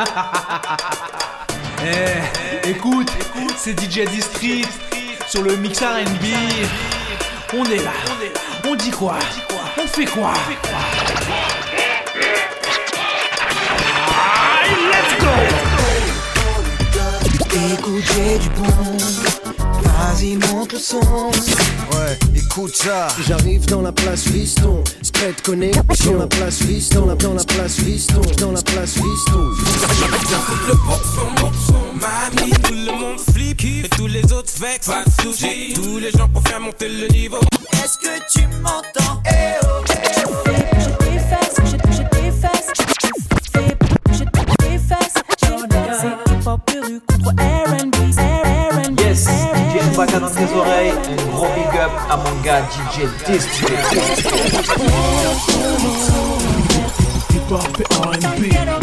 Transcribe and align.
Eh, 1.82 2.68
écoute, 2.68 3.10
c'est 3.56 3.78
DJ 3.80 4.06
District 4.10 4.68
sur 5.26 5.42
le 5.42 5.56
mix 5.56 5.80
R&B. 5.80 6.26
On 7.54 7.64
est 7.64 7.82
là. 7.82 7.92
On 8.68 8.74
dit 8.74 8.90
quoi? 8.90 9.18
On 9.78 9.86
fait 9.86 10.04
quoi? 10.04 10.34
Let's 14.90 15.14
go 15.20 15.28
Écoute, 17.72 18.04
j'ai 18.14 18.38
du 18.38 18.50
bon. 18.50 18.98
Vas-y, 19.82 20.36
monte 20.36 20.74
le 20.74 20.78
son. 20.78 21.00
Ouais, 21.00 22.18
écoute 22.36 22.76
ça. 22.76 23.08
J'arrive 23.26 23.64
dans 23.66 23.80
la 23.80 23.92
place 23.92 24.26
Viston, 24.26 24.84
spread 25.20 25.42
connexion. 25.42 26.12
Dans 26.12 26.18
la 26.20 26.26
place 26.26 26.62
Viston, 26.62 27.06
la- 27.06 27.14
dans 27.14 27.34
la 27.34 27.44
place 27.44 27.78
Viston, 27.80 28.20
dans 28.38 28.52
la 28.52 28.62
place 28.62 28.94
Viston. 28.94 29.50
Le 30.68 30.74
boxon, 30.74 31.30
boxon, 31.40 31.84
mamie, 32.00 32.50
tout 32.62 32.72
le 32.74 32.92
monde 32.98 33.20
flippe 33.20 33.64
et 33.84 33.88
tous 33.90 34.06
les 34.06 34.24
autres 34.32 34.52
vex. 34.58 34.86
Pas 34.86 35.04
de 35.04 35.22
soucis, 35.22 35.72
tous 35.74 35.98
les 35.98 36.10
gens 36.10 36.28
pour 36.28 36.42
faire 36.42 36.60
monter 36.60 36.88
le 36.88 37.08
niveau. 37.08 37.40
Est-ce 37.72 37.98
que 37.98 38.18
tu 38.32 38.46
m'entends? 38.62 39.22
Eh 39.26 39.58
oh. 39.64 39.89
Big 52.10 52.18
up 52.18 52.26
à 52.26 52.30
mon 52.30 52.40
gars 52.42 52.62
DJ 52.70 53.06
District. 53.26 53.78
Hip-hop 57.30 57.80
et 57.80 57.94
R&B. 57.94 58.79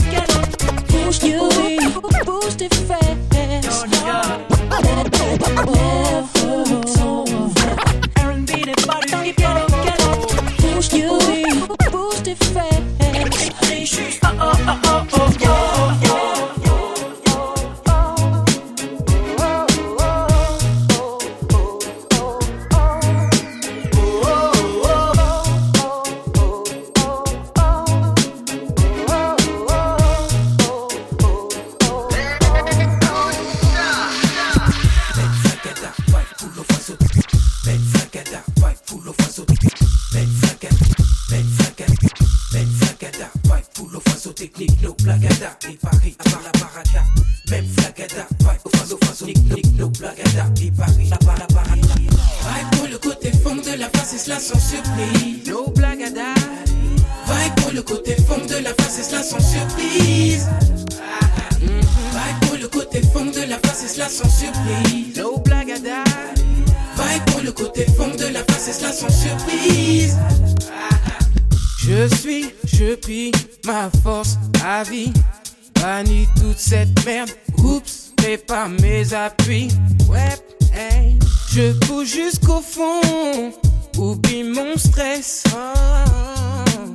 Oups, 77.64 78.14
prépare 78.16 78.70
mes 78.70 79.14
appuis. 79.14 79.70
Ouais, 80.10 80.36
hey. 80.74 81.18
Je 81.52 81.72
bouge 81.88 82.08
jusqu'au 82.08 82.62
fond. 82.62 83.52
Oublie 83.98 84.44
mon 84.44 84.78
stress. 84.78 85.44
Oh. 85.54 86.94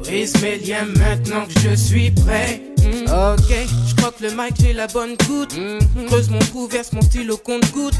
Brise 0.00 0.34
mes 0.42 0.58
liens 0.58 0.86
maintenant 0.98 1.46
que 1.46 1.60
je 1.60 1.74
suis 1.74 2.10
prêt. 2.10 2.60
Mm. 2.78 3.10
Ok, 3.10 3.50
je 3.88 3.94
crois 3.96 4.12
que 4.12 4.24
le 4.24 4.30
mic 4.30 4.54
j'ai 4.60 4.74
la 4.74 4.86
bonne 4.88 5.16
goutte. 5.26 5.54
Creuse 6.06 6.28
mon 6.28 6.38
trou, 6.40 6.66
verse 6.66 6.92
mon 6.92 7.00
stylo 7.00 7.38
compte 7.38 7.70
goutte. 7.72 7.96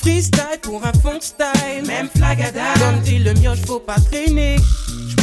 Freestyle 0.00 0.58
pour 0.62 0.84
un 0.84 0.92
fond 0.92 1.20
style, 1.20 1.86
même 1.86 2.08
flagada. 2.16 2.74
Comme 2.80 3.00
dit 3.02 3.18
le 3.18 3.32
mioche, 3.34 3.60
faut 3.64 3.78
pas 3.78 4.00
traîner. 4.10 4.56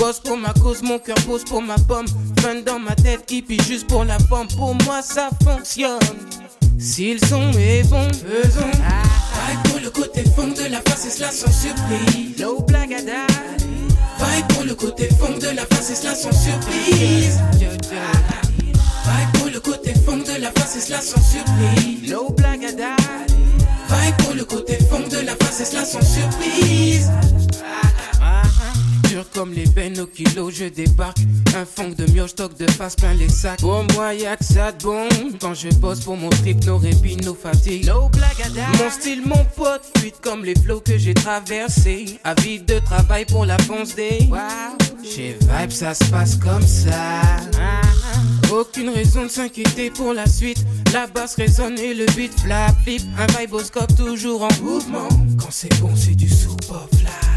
Bosse 0.01 0.19
pour 0.19 0.35
ma 0.35 0.51
cause, 0.53 0.81
mon 0.81 0.97
cœur 0.97 1.15
pose 1.27 1.43
pour 1.43 1.61
ma 1.61 1.75
pomme. 1.75 2.07
Fun 2.39 2.55
dans 2.65 2.79
ma 2.79 2.95
tête, 2.95 3.29
hippie 3.29 3.61
juste 3.67 3.85
pour 3.85 4.03
la 4.03 4.17
forme. 4.17 4.47
Pour 4.47 4.73
moi, 4.83 5.03
ça 5.03 5.29
fonctionne. 5.43 5.99
Si 6.79 7.13
le 7.13 7.19
son 7.27 7.51
est 7.51 7.87
bon, 7.87 8.07
faisons. 8.11 8.71
Vibe 8.71 9.63
pour 9.69 9.79
le 9.79 9.91
côté 9.91 10.23
fond 10.35 10.47
de 10.47 10.71
la 10.71 10.81
face, 10.81 11.05
et 11.05 11.11
cela 11.11 11.29
sans 11.29 11.51
surprise. 11.51 12.35
No 12.39 12.59
blagada. 12.63 13.27
Vibe 14.17 14.47
pour 14.47 14.63
le 14.63 14.73
côté 14.73 15.07
fond 15.19 15.37
de 15.37 15.55
la 15.55 15.67
face, 15.67 15.91
et 15.91 15.95
cela 15.95 16.15
sans 16.15 16.31
surprise. 16.31 17.39
Vibe 17.59 19.31
pour 19.39 19.49
le 19.53 19.59
côté 19.59 19.93
fond 20.03 20.17
de 20.17 20.41
la 20.41 20.51
face, 20.51 20.77
et 20.77 20.81
cela 20.81 20.99
sans 20.99 21.21
surprise. 21.21 22.09
No 22.09 22.31
blagada. 22.31 22.95
Vibe 23.87 24.17
pour 24.17 24.33
le 24.33 24.45
côté 24.45 24.79
fond 24.89 25.07
de 25.07 25.23
la 25.23 25.35
face, 25.35 25.59
et 25.59 25.65
cela 25.65 25.85
sans 25.85 26.01
surprise. 26.01 27.11
Dur 29.11 29.25
comme 29.33 29.51
les 29.51 29.65
bennes 29.65 29.99
au 29.99 30.05
kilo, 30.05 30.49
je 30.49 30.63
débarque. 30.63 31.17
Un 31.57 31.65
fond 31.65 31.89
de 31.89 32.09
mioche, 32.13 32.29
stock 32.29 32.57
de 32.57 32.65
face 32.71 32.95
plein 32.95 33.13
les 33.13 33.27
sacs. 33.27 33.59
Pour 33.59 33.83
moi, 33.93 34.13
y'a 34.13 34.37
que 34.37 34.45
ça 34.45 34.71
de 34.71 34.81
bon. 34.83 35.09
Quand 35.41 35.53
je 35.53 35.67
bosse 35.67 35.99
pour 35.99 36.15
mon 36.15 36.29
trip, 36.29 36.63
nos 36.63 36.77
répits, 36.77 37.17
nos 37.17 37.33
fatigues. 37.33 37.87
No 37.87 38.07
blagada. 38.07 38.67
Mon 38.77 38.89
style, 38.89 39.21
mon 39.25 39.43
pote, 39.57 39.81
fuite 39.97 40.21
comme 40.21 40.45
les 40.45 40.55
flots 40.55 40.79
que 40.79 40.97
j'ai 40.97 41.13
traversés. 41.13 42.21
Avide 42.23 42.63
de 42.63 42.79
travail 42.79 43.25
pour 43.25 43.45
la 43.45 43.57
fonce 43.57 43.95
des. 43.95 44.29
Chez 45.03 45.37
Vibe, 45.41 45.71
ça 45.71 45.93
se 45.93 46.05
passe 46.05 46.37
comme 46.37 46.65
ça. 46.65 47.21
Aucune 48.49 48.91
raison 48.91 49.23
de 49.23 49.29
s'inquiéter 49.29 49.89
pour 49.89 50.13
la 50.13 50.25
suite. 50.25 50.63
La 50.93 51.07
basse 51.07 51.35
résonne 51.35 51.77
et 51.77 51.93
le 51.93 52.05
beat 52.15 52.31
flap 52.39 52.73
flip. 52.85 53.01
Un 53.19 53.27
viboscope 53.37 53.93
toujours 53.97 54.43
en 54.43 54.63
mouvement. 54.63 55.09
Quand 55.37 55.51
c'est 55.51 55.81
bon, 55.81 55.91
c'est 55.97 56.15
du 56.15 56.29
sous-pop 56.29 56.89
là. 57.03 57.30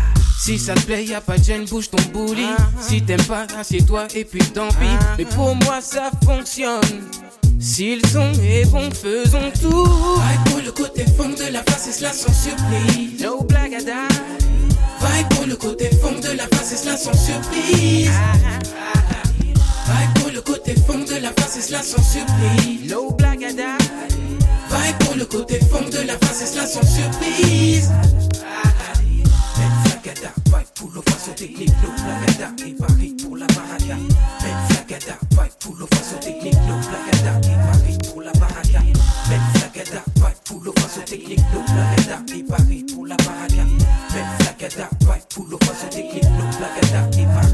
Si 0.45 0.59
ça 0.59 0.75
te 0.75 0.81
plaît, 0.81 1.07
y 1.07 1.15
a 1.15 1.23
pas 1.23 1.39
de 1.39 1.43
gêne, 1.43 1.65
bouge 1.65 1.89
ton 1.89 1.97
bouli. 2.13 2.45
Si 2.79 3.01
t'aimes 3.01 3.23
pas, 3.23 3.47
assieds-toi 3.59 4.09
et 4.15 4.27
puis 4.27 4.43
tant 4.43 4.69
pis. 4.69 4.95
Mais 5.17 5.25
pour 5.25 5.57
moi, 5.57 5.81
ça 5.81 6.11
fonctionne. 6.23 6.83
Si 7.59 7.97
le 7.97 8.07
son 8.07 8.31
est 8.43 8.67
bon, 8.67 8.91
faisons 8.91 9.51
tout. 9.59 9.87
Vibe 9.87 10.45
pour 10.51 10.61
le 10.63 10.71
côté 10.71 11.07
fond 11.17 11.31
de 11.31 11.51
la 11.51 11.63
face, 11.63 11.89
et 11.89 11.93
cela 11.93 12.13
sans 12.13 12.35
surprise. 12.35 13.23
No 13.23 13.43
blagada. 13.43 14.07
Vibe 15.01 15.29
pour 15.31 15.47
le 15.47 15.57
côté 15.57 15.89
fond 16.03 16.13
de 16.13 16.37
la 16.37 16.47
face, 16.49 16.73
et 16.73 16.77
cela 16.77 16.99
sans 16.99 17.15
surprise. 17.15 18.11
Vibe 19.87 20.21
pour 20.21 20.31
le 20.31 20.43
côté 20.43 20.75
fond 20.87 20.99
de 20.99 21.23
la 21.23 21.33
face, 21.33 21.57
et 21.57 21.63
cela 21.63 21.83
sans 21.83 22.03
surprise. 22.03 22.91
No 22.91 23.13
blagada. 23.13 23.79
Vibe 24.69 24.99
pour 25.07 25.15
le 25.15 25.25
côté 25.25 25.59
fond 25.71 25.89
de 25.91 26.07
la 26.07 26.19
face, 26.19 26.43
et 26.43 26.47
cela 26.53 26.67
sans 26.67 26.87
surprise. 26.87 27.91
Vibe 30.55 30.67
pour 30.75 30.91
le 30.95 31.01
façon 31.03 31.33
technique, 31.33 31.73
no 31.83 31.91
blagada. 31.91 32.53
Et 32.67 32.73
Paris 32.75 33.17
pour 33.23 33.37
la 33.37 33.47
baraka. 33.47 33.97
Même 33.97 34.61
flagada, 34.69 35.19
vibe 35.31 35.53
pour 35.61 35.77
le 35.77 35.87
façon 35.87 36.19
technique, 36.21 36.55
no 36.55 36.77
blagada. 36.77 37.41
Et 37.43 37.57
Paris 37.73 37.99
pour 38.09 38.23
la 38.23 38.33
baraka. 38.33 38.81
Même 39.29 39.41
flagada, 39.55 40.03
vibe 40.17 40.45
pour 40.45 40.61
le 40.63 40.73
façon 40.73 41.01
technique, 41.05 41.41
no 41.53 41.61
blagada. 41.63 42.23
Et 42.37 42.43
Paris 42.43 42.85
pour 42.93 43.07
la 43.07 43.17
baraka. 43.17 43.65
Même 44.15 44.31
flagada, 44.41 44.89
vibe 45.01 45.29
pour 45.35 45.47
le 45.51 45.57
façon 45.67 45.89
technique, 45.91 46.25
no 46.25 46.47
blagada. 46.59 47.11
Et 47.19 47.27
Paris. 47.27 47.54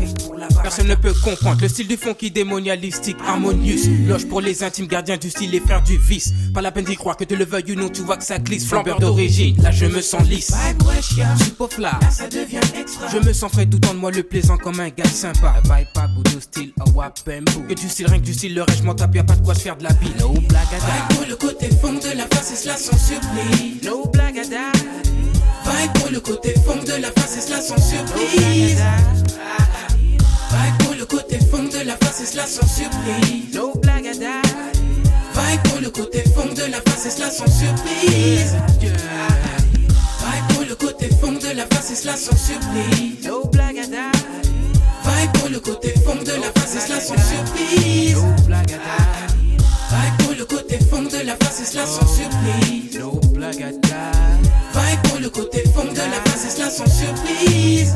Personne 0.71 0.87
ne 0.87 0.95
peut 0.95 1.13
comprendre 1.25 1.61
le 1.63 1.69
style 1.69 1.89
du 1.89 1.97
funky 1.97 2.31
démonialistique, 2.31 3.17
harmonious. 3.27 3.91
Loge 4.07 4.29
pour 4.29 4.41
les 4.41 4.63
intimes 4.63 4.87
gardiens 4.87 5.17
du 5.17 5.29
style 5.29 5.53
et 5.53 5.59
frères 5.59 5.83
du 5.83 5.99
vice. 5.99 6.33
Pas 6.55 6.63
la 6.63 6.71
peine 6.71 6.85
d'y 6.85 6.95
croire 6.95 7.17
que 7.17 7.25
tu 7.25 7.35
le 7.35 7.45
veuilles 7.45 7.73
ou 7.73 7.75
non, 7.75 7.89
tu 7.89 8.03
vois 8.03 8.17
que 8.17 8.23
ça 8.23 8.39
glisse. 8.39 8.69
Flambeur 8.69 9.01
d'origine, 9.01 9.61
là 9.61 9.73
je 9.73 9.87
me 9.87 10.01
sens 10.01 10.23
lisse. 10.29 10.53
Suis 11.03 11.51
pas 11.59 11.69
là, 11.77 11.99
ça 12.09 12.29
devient 12.29 12.61
extra. 12.79 13.09
Je 13.09 13.19
me 13.19 13.33
sens 13.33 13.51
frais 13.51 13.67
tout 13.67 13.85
en 13.89 13.95
de 13.95 13.99
moi 13.99 14.13
le 14.13 14.23
plaisant 14.23 14.57
comme 14.59 14.79
un 14.79 14.91
gars 14.91 15.09
sympa. 15.09 15.61
Vibe 15.65 15.89
pas 15.93 16.07
boudou 16.07 16.41
style, 16.41 16.73
wapembo. 16.95 17.63
Que 17.69 17.75
du 17.75 17.89
style, 17.89 18.07
rien 18.07 18.21
que 18.21 18.27
du 18.27 18.35
style, 18.35 18.55
le 18.55 18.63
reste, 18.63 18.79
je 18.79 18.85
m'en 18.85 18.95
tape, 18.95 19.17
y'a 19.17 19.25
pas 19.25 19.35
de 19.35 19.45
quoi 19.45 19.57
se 19.57 19.63
faire 19.63 19.77
de 19.77 19.83
la 19.83 19.93
bille. 19.95 20.15
No 20.21 20.29
blagada. 20.29 20.87
Vibe 20.87 21.17
pour 21.17 21.27
le 21.27 21.35
côté 21.35 21.69
fond 21.83 21.95
de 21.95 22.17
la 22.17 22.29
face, 22.29 22.53
et 22.53 22.55
cela 22.55 22.77
sans 22.77 22.97
surprise. 22.97 23.83
No 23.83 24.07
blagada. 24.07 24.71
Vibe 25.65 25.93
pour 25.95 26.11
le 26.13 26.21
côté 26.21 26.55
fond 26.65 26.81
de 26.81 27.03
la 27.03 27.11
face, 27.11 27.39
et 27.39 27.41
cela 27.41 27.61
sans 27.61 27.83
surprise. 27.83 28.77
Vibe 28.77 29.70
le 31.01 31.07
côté 31.07 31.39
fond 31.39 31.63
de 31.63 31.87
la 31.87 31.97
face, 31.97 32.21
et 32.21 32.27
cela 32.27 32.47
sans 32.47 32.67
surprise. 32.67 33.55
No 33.55 33.73
blagada. 33.75 34.43
Vibe 35.35 35.63
pour 35.63 35.81
le 35.81 35.89
côté 35.89 36.23
fond 36.35 36.53
de 36.53 36.71
la 36.71 36.81
face 36.83 37.07
et 37.07 37.11
cela 37.11 37.31
sans 37.31 37.47
surprise. 37.47 38.55
Vibe 38.83 40.55
pour 40.55 40.65
le 40.69 40.75
côté 40.75 41.09
fond 41.19 41.33
de 41.33 41.57
la 41.57 41.65
face 41.67 41.93
et 41.93 41.95
cela 41.95 42.17
sans 42.17 42.37
surprise. 42.37 43.27
No 43.27 43.47
blagada, 43.47 44.11
Vibe 45.05 45.33
pour 45.39 45.49
le 45.49 45.61
côté 45.61 45.95
fond 46.05 46.17
de 46.17 46.33
la 46.33 46.53
face 46.55 46.77
et 46.77 46.81
cela 46.81 47.01
sans 47.01 47.17
surprise. 47.17 48.17
no 48.17 48.25
blagada, 48.47 48.79
Vibe 49.91 50.17
pour 50.19 50.35
le 50.37 50.45
côté 50.45 50.79
fond 50.91 51.03
de 51.03 51.27
la 51.27 51.37
face 51.37 51.61
et 51.61 51.65
cela 51.65 51.87
sans 51.87 52.07
surprise. 52.07 52.99
no 52.99 53.13
blagada. 53.33 54.13
Vibe 54.75 55.03
pour 55.09 55.19
le 55.19 55.31
côté 55.31 55.65
fond 55.75 55.85
de 55.85 55.97
la 55.97 56.21
face 56.27 56.45
et 56.47 56.51
cela 56.51 56.69
sans 56.69 56.87
surprise. 56.87 57.95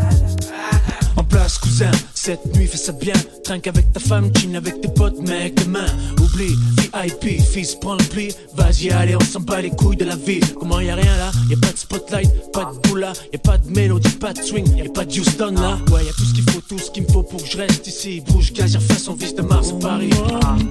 En 1.16 1.22
place, 1.22 1.58
cousin, 1.58 1.90
cette 2.14 2.44
nuit 2.56 2.66
fais 2.66 2.76
ça 2.76 2.92
bien. 2.92 3.14
Trinque 3.44 3.68
avec 3.68 3.92
ta 3.92 4.00
femme, 4.00 4.30
chine 4.36 4.56
avec 4.56 4.80
tes 4.80 4.88
potes, 4.88 5.20
mec, 5.20 5.54
demain. 5.54 5.86
Oublie, 6.20 6.56
VIP, 6.92 7.40
fils, 7.40 7.76
prends 7.76 7.94
le 7.94 8.04
pli. 8.04 8.34
Vas-y, 8.54 8.90
allez, 8.90 9.14
on 9.14 9.20
s'en 9.20 9.40
bat 9.40 9.60
les 9.60 9.70
couilles 9.70 9.96
de 9.96 10.04
la 10.04 10.16
vie. 10.16 10.40
Comment 10.58 10.80
y 10.80 10.90
a 10.90 10.96
rien 10.96 11.16
là? 11.16 11.30
Y'a 11.48 11.56
pas 11.56 11.72
de 11.72 11.78
spotlight, 11.78 12.30
pas 12.52 12.72
de 12.72 12.88
boula, 12.88 13.12
y'a 13.32 13.38
pas 13.38 13.58
de 13.58 13.70
mélodie, 13.70 14.10
pas 14.10 14.32
de 14.32 14.42
swing, 14.42 14.76
y'a 14.76 14.90
pas 14.90 15.04
de 15.04 15.12
Houston 15.12 15.54
là? 15.54 15.78
Ouais, 15.92 16.04
y'a 16.04 16.12
tout 16.12 16.24
ce 16.24 16.34
qu'il 16.34 16.50
faut, 16.50 16.60
tout 16.60 16.78
ce 16.78 16.90
qu'il 16.90 17.04
me 17.04 17.08
faut 17.08 17.22
pour 17.22 17.42
que 17.42 17.48
je 17.48 17.58
reste 17.58 17.86
ici. 17.86 18.20
Bouge, 18.26 18.52
gazière, 18.52 18.82
façon 18.82 19.14
vis 19.14 19.34
de 19.34 19.42
Mars, 19.42 19.72
Paris. 19.80 20.10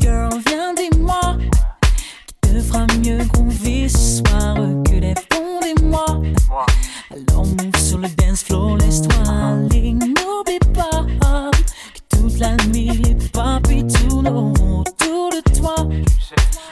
Girl, 0.02 0.30
viens 0.48 0.74
dis-moi 0.74 1.38
Qui 2.42 2.50
te 2.50 2.60
fera 2.60 2.86
mieux 3.02 3.24
groover 3.26 3.88
ce 3.88 4.18
soir 4.18 4.56
que 4.84 4.96
les 5.00 5.14
Alors 7.14 7.46
move 7.46 7.78
sur 7.78 8.00
le 8.00 8.08
dance 8.10 8.44
floor, 8.44 8.78
laisse-toi 8.78 9.14
aller 9.28 9.94
N'oublie 9.94 10.60
pas 10.74 11.06
que 12.10 12.18
toute 12.18 12.40
la 12.40 12.56
nuit 12.68 12.90
les 12.90 13.16
papis 13.30 13.86
tournent 13.86 14.28
autour 14.28 15.30
de 15.30 15.42
toi 15.60 15.76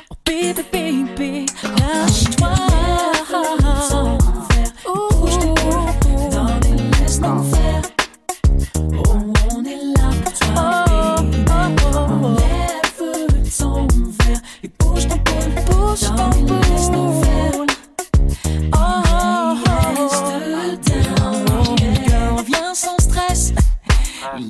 Oh 0.10 0.16
baby, 0.26 0.64
baby, 0.72 1.46
lâche-toi 1.64 2.56
nous 7.22 7.44
faire 7.44 7.82
Oh, 8.88 9.34
on 9.52 9.64
est 9.64 9.84
là 9.96 10.10
et 14.64 14.70
bouge 14.80 15.08
ton 15.08 15.16
boule, 15.18 15.52
bouge 15.68 16.08
ton 16.08 16.30
boule. 17.52 17.68
Oh, 18.74 19.11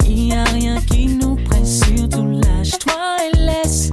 Il 0.07 0.15
n'y 0.15 0.33
a 0.33 0.43
rien 0.45 0.79
qui 0.81 1.07
nous 1.07 1.35
presse, 1.35 1.81
surtout 1.83 2.25
lâche-toi 2.25 2.93
et 3.25 3.37
laisse 3.37 3.91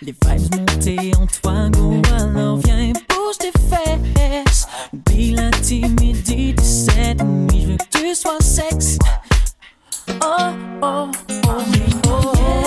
les 0.00 0.12
vibes 0.12 0.54
monter 0.54 1.10
en 1.16 1.26
toi, 1.26 1.68
go. 1.70 2.00
Alors 2.14 2.56
viens 2.58 2.78
et 2.78 2.92
tes 3.38 3.52
fesses. 3.52 4.66
La 5.34 5.50
timidité 5.50 6.54
cette 6.62 7.22
nuit, 7.22 7.66
veux 7.66 7.76
que 7.76 7.98
tu 7.98 8.14
sois 8.14 8.40
sexe. 8.40 8.98
Oh, 10.08 10.24
oh, 10.82 11.10
oh, 11.30 11.46
oh, 11.46 11.62
oh, 12.06 12.57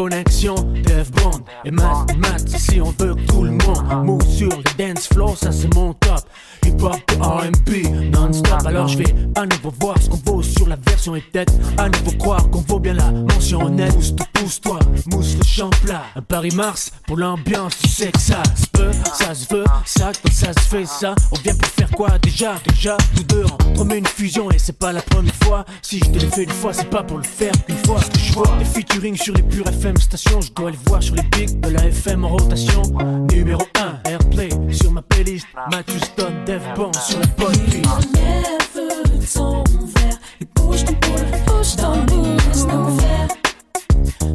connexion. 0.00 0.54
Dev 0.54 1.10
Bond 1.10 1.42
et 1.66 1.70
Matt, 1.70 2.16
Matt, 2.16 2.48
si 2.48 2.80
on 2.80 2.90
veut 2.98 3.14
que 3.14 3.26
tout 3.26 3.44
le 3.44 3.50
monde 3.50 4.06
move 4.06 4.26
sur 4.26 4.48
le 4.48 4.64
dance 4.78 5.08
floor, 5.08 5.36
ça 5.36 5.52
c'est 5.52 5.72
mon 5.74 5.92
top. 5.92 6.20
Hip 6.64 6.82
hop 6.82 7.00
RB 7.20 8.10
non-stop. 8.12 8.66
Alors 8.66 8.88
je 8.88 8.98
vais 8.98 9.14
à 9.34 9.44
nouveau 9.46 9.72
voir 9.80 9.96
ce 10.00 10.08
qu'on 10.08 10.20
vaut 10.24 10.42
sur 10.42 10.68
la 10.68 10.76
version 10.76 11.16
et 11.16 11.20
peut-être 11.20 11.52
à 11.78 11.88
nouveau 11.88 12.12
croire 12.12 12.48
qu'on 12.50 12.60
vaut 12.60 12.78
bien 12.78 12.94
la 12.94 13.10
mention 13.10 13.62
honnête. 13.62 13.94
Pousse-toi, 13.94 14.26
pousse-toi, 14.32 14.78
mousse 15.12 15.36
le 15.36 15.44
champ 15.44 15.70
plat. 15.84 16.02
Un 16.16 16.22
Paris-Mars 16.22 16.92
pour 17.06 17.18
l'ambiance, 17.18 17.76
tu 17.82 17.88
sais 17.88 18.10
que 18.10 18.20
ça 18.20 18.42
se 18.56 18.66
peut, 18.72 18.90
ça 19.14 19.34
se 19.34 19.52
veut, 19.52 19.64
ça 19.84 20.12
quand 20.22 20.32
ça 20.32 20.52
se 20.52 20.60
fait 20.60 20.86
ça. 20.86 21.14
On 21.32 21.36
vient 21.40 21.54
pour 21.54 21.68
faire 21.68 21.90
quoi 21.90 22.18
déjà? 22.18 22.54
Déjà, 22.68 22.96
tous 23.16 23.24
deux 23.24 23.44
on 23.44 23.72
promet 23.74 23.98
une 23.98 24.06
fusion 24.06 24.50
et 24.50 24.58
c'est 24.58 24.78
pas 24.78 24.92
la 24.92 25.02
première 25.02 25.34
fois. 25.42 25.64
Si 25.82 25.98
je 25.98 26.10
te 26.10 26.18
l'ai 26.18 26.30
fait 26.30 26.44
une 26.44 26.50
fois, 26.50 26.72
c'est 26.72 26.90
pas 26.90 27.02
pour 27.02 27.18
le 27.18 27.24
faire 27.24 27.52
qu'une 27.66 27.76
fois. 27.84 28.00
Je 28.22 28.32
vois, 28.32 28.56
des 28.58 28.64
featuring 28.64 29.16
sur 29.16 29.34
les 29.34 29.42
pures 29.42 29.66
FM 29.66 29.89
stations, 29.98 30.40
je 30.40 30.52
dois 30.52 30.70
les 30.70 30.78
voir 30.86 31.02
sur 31.02 31.14
les 31.14 31.22
pics 31.22 31.60
de 31.60 31.68
la 31.68 31.86
FM 31.86 32.24
en 32.24 32.28
rotation. 32.28 32.82
Numéro 33.32 33.62
1, 33.78 34.10
Airplay 34.10 34.50
sur 34.70 34.92
ma 34.92 35.02
playlist. 35.02 35.46
Matthew 35.70 36.04
Stone, 36.04 36.44
Dev 36.46 36.62
Bond 36.76 36.92
sur 36.92 37.18
la 37.18 37.26
bonne 37.26 37.58
piste. 37.70 38.14
Lève 38.14 39.32
ton 39.34 39.64
verre 39.64 40.18
et 40.40 40.46
bouge 40.54 40.84
ton 40.84 40.92
bouge 40.92 41.76
faire. 43.00 43.28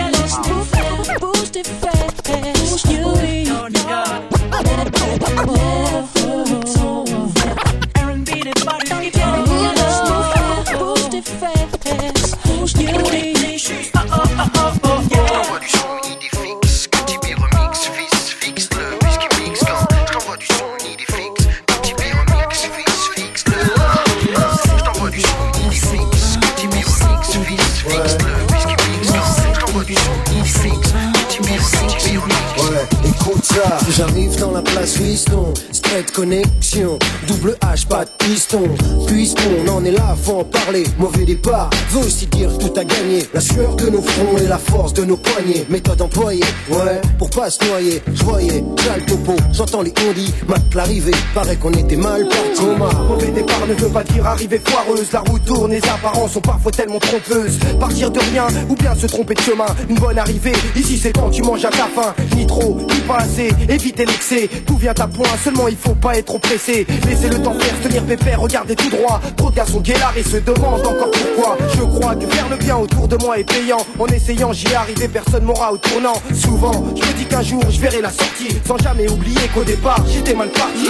J'arrive 33.90 34.38
dans 34.40 34.52
la 34.52 34.62
place 34.62 34.98
Fiston, 34.98 35.54
straight 35.86 36.12
connexion, 36.12 36.98
double 37.28 37.58
H, 37.62 37.88
pas 37.88 38.06
de 38.06 38.10
piston. 38.20 38.64
Puisqu'on 39.08 39.68
en 39.72 39.84
est 39.86 39.92
là, 39.92 40.16
faut 40.22 40.40
en 40.40 40.44
parler. 40.44 40.84
Mauvais 40.98 41.26
départ, 41.26 41.70
veut 41.92 42.06
aussi 42.06 42.26
dire 42.28 42.50
tout 42.58 42.74
à 42.76 42.84
gagner. 42.84 43.26
La 43.34 43.42
sueur 43.42 43.76
de 43.76 43.90
nos 43.90 44.02
fronts 44.02 44.38
et 44.38 44.48
la 44.48 44.58
force 44.58 44.94
de 44.94 45.04
nos 45.06 45.18
poignets. 45.18 45.66
Méthode 45.70 46.02
employée, 46.02 46.44
ouais, 46.70 47.02
pour 47.18 47.30
pas 47.30 47.50
se 47.50 47.64
noyer. 47.66 48.02
Je 48.14 48.24
voyais, 48.24 48.64
déjà 48.76 48.98
le 48.98 49.06
topo, 49.06 49.36
j'entends 49.52 49.82
les 49.82 49.94
ondis. 50.08 50.34
Mat 50.48 50.62
l'arrivée, 50.74 51.16
paraît 51.34 51.56
qu'on 51.56 51.72
était 51.72 51.96
mal 51.96 52.28
parti. 52.28 52.66
Mauvais 53.08 53.32
départ 53.32 53.68
ne 53.68 53.74
veut 53.74 53.90
pas 53.90 54.04
dire 54.04 54.26
arrivée 54.26 54.62
foireuse. 54.64 55.12
La 55.12 55.22
route 55.22 55.46
tourne, 55.46 55.72
les 55.72 55.84
apparences 55.86 56.34
sont 56.34 56.42
parfois 56.42 56.72
tellement 56.72 57.00
trompeuses. 57.00 57.60
Partir 57.80 58.12
de 58.12 58.20
rien 58.20 58.48
ou 58.70 58.76
bien 58.76 58.96
se 58.96 59.08
tromper 59.08 59.36
de 59.36 59.42
chemin. 59.42 59.68
Une 59.90 60.00
bonne 60.00 60.18
arrivée, 60.18 60.54
ici 60.76 60.98
c'est 60.98 61.14
quand 61.14 61.30
tu 61.30 61.42
manges 61.42 61.66
à 61.66 61.70
ta 61.70 61.88
faim. 61.88 62.14
Ni 62.36 62.46
trop, 62.46 62.78
ni 62.80 63.00
pas 63.02 63.18
assez, 63.18 63.50
éviter 63.70 64.06
l'excès. 64.06 64.50
Tout 64.66 64.78
vient 64.78 64.94
à 64.98 65.08
point, 65.08 65.28
seulement 65.44 65.68
il 65.68 65.76
faut 65.76 65.85
pas 65.94 66.18
être 66.18 66.26
trop 66.26 66.40
pressé. 66.40 66.88
Laissez 67.08 67.30
le 67.30 67.42
temps 67.42 67.54
faire, 67.54 67.80
tenir 67.82 68.04
pépère, 68.04 68.42
regardez 68.42 68.76
tout 68.76 68.90
droit. 68.90 69.22
Trop 69.36 69.52
de 69.52 69.56
garçons 69.56 69.82
guélards 69.82 70.18
et 70.18 70.24
se 70.24 70.38
demandent 70.38 70.86
encore 70.86 71.12
pourquoi. 71.12 71.58
Je 71.76 71.82
crois 71.82 72.16
que 72.16 72.26
faire 72.28 72.50
le 72.50 72.56
bien 72.56 72.78
autour 72.78 73.08
de 73.08 73.18
moi 73.18 73.38
est 73.38 73.44
payant. 73.44 73.86
En 74.00 74.08
essayant, 74.08 74.52
j'y 74.54 74.74
arrivé, 74.74 75.08
personne 75.08 75.44
m'aura 75.44 75.72
au 75.72 75.78
tournant. 75.78 76.22
Souvent, 76.34 76.86
je 76.96 77.08
me 77.08 77.14
dis 77.14 77.26
qu'un 77.26 77.44
jour 77.44 77.62
je 77.70 77.80
verrai 77.80 78.02
la 78.02 78.12
sortie. 78.12 78.58
Sans 78.66 78.78
jamais 78.78 79.10
oublier 79.10 79.48
qu'au 79.54 79.64
départ, 79.64 80.04
j'étais 80.12 80.34
mal 80.34 80.50
parti. 80.50 80.90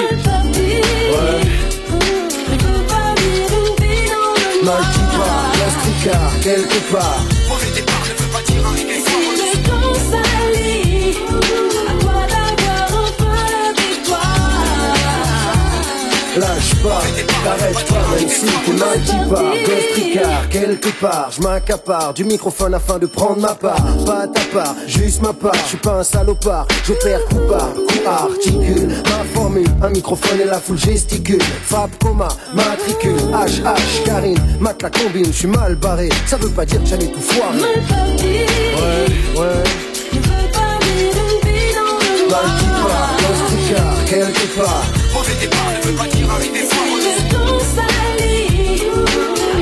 Mal 4.63 4.81
qui 4.93 4.99
part, 5.17 5.51
l'Astrica, 5.59 6.19
quelque 6.41 6.91
part. 6.91 7.21
Mauvais 7.49 7.71
départ 7.75 8.03
ne 8.09 8.23
veut 8.23 8.31
pas 8.31 8.41
dire 8.51 8.67
arriver 8.67 9.05
Lâche 16.37 16.75
pas, 16.83 17.01
t'arrêtes 17.45 17.85
pas 17.85 18.15
même 18.15 18.29
si 18.29 18.45
t'es 18.45 18.73
mal 18.73 18.99
dit 18.99 19.29
pas. 19.29 19.41
Ghost 19.65 19.95
Ricard, 19.95 20.49
quelque 20.49 20.89
part, 20.99 21.29
je 21.31 21.41
m'accapare 21.41 22.13
Du 22.13 22.25
microphone 22.25 22.73
afin 22.73 22.99
de 22.99 23.05
prendre 23.05 23.39
ma 23.39 23.55
part. 23.55 23.81
Pas 24.05 24.27
ta 24.27 24.41
part, 24.53 24.75
juste 24.85 25.21
ma 25.21 25.31
part 25.31 25.53
Je 25.53 25.69
suis 25.69 25.77
pas 25.77 25.99
un 25.99 26.03
salopard, 26.03 26.67
je 26.83 26.93
perds 26.93 27.23
coup 27.25 27.39
par 27.49 27.73
coup 27.73 27.95
articule. 28.05 28.89
Ma 28.89 29.23
formule, 29.33 29.67
un 29.81 29.89
microphone 29.89 30.41
et 30.41 30.45
la 30.45 30.59
foule 30.59 30.77
gesticule. 30.77 31.41
Fab, 31.41 31.89
coma, 32.03 32.27
matricule. 32.53 33.15
HH, 33.31 34.03
Karine, 34.05 34.39
mat 34.59 34.81
la 34.81 34.89
combine, 34.89 35.27
je 35.27 35.31
suis 35.31 35.47
mal 35.47 35.75
barré. 35.75 36.09
Ça 36.25 36.37
veut 36.37 36.49
pas 36.49 36.65
dire 36.65 36.81
que 36.81 36.87
j'allais 36.87 37.07
tout 37.07 37.21
foirer. 37.21 37.59
Ouais, 37.59 39.39
ouais 39.39 39.63
Je 40.11 40.17
veux 40.17 40.51
pas 40.51 40.77
vivre 40.81 41.21
une 41.31 41.49
vie 41.49 41.73
dans 41.73 41.97
le 41.97 42.29
noir. 42.29 43.15
Quelque 44.07 44.57
part 44.57 44.83
Ne 45.41 45.81
veut 45.87 45.95
pas 45.95 46.07
dire 46.07 46.29
arriver. 46.31 46.61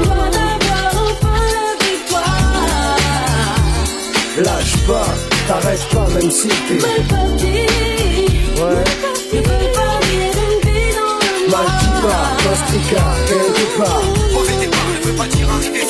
Avant 0.04 0.30
d'avoir 0.30 0.90
enfin 1.04 1.38
la 1.56 1.72
victoire. 1.86 2.98
Lâche 4.38 4.78
pas, 4.88 5.10
t'arrêtes 5.48 5.88
pas 5.92 6.08
même 6.14 6.32
si 6.32 6.48
t'es 6.48 6.76
Mal 6.76 7.02
parti. 7.10 7.54
Ouais 8.56 8.84
Je 9.32 9.38
veux 9.38 9.44
pas 9.44 10.00
quelque 13.28 13.78
part 13.78 14.02
Mauvais 14.34 14.58
départ 14.60 14.88
ne 14.96 15.08
veut 15.08 15.28
dire 15.28 15.50
arriver. 15.50 15.84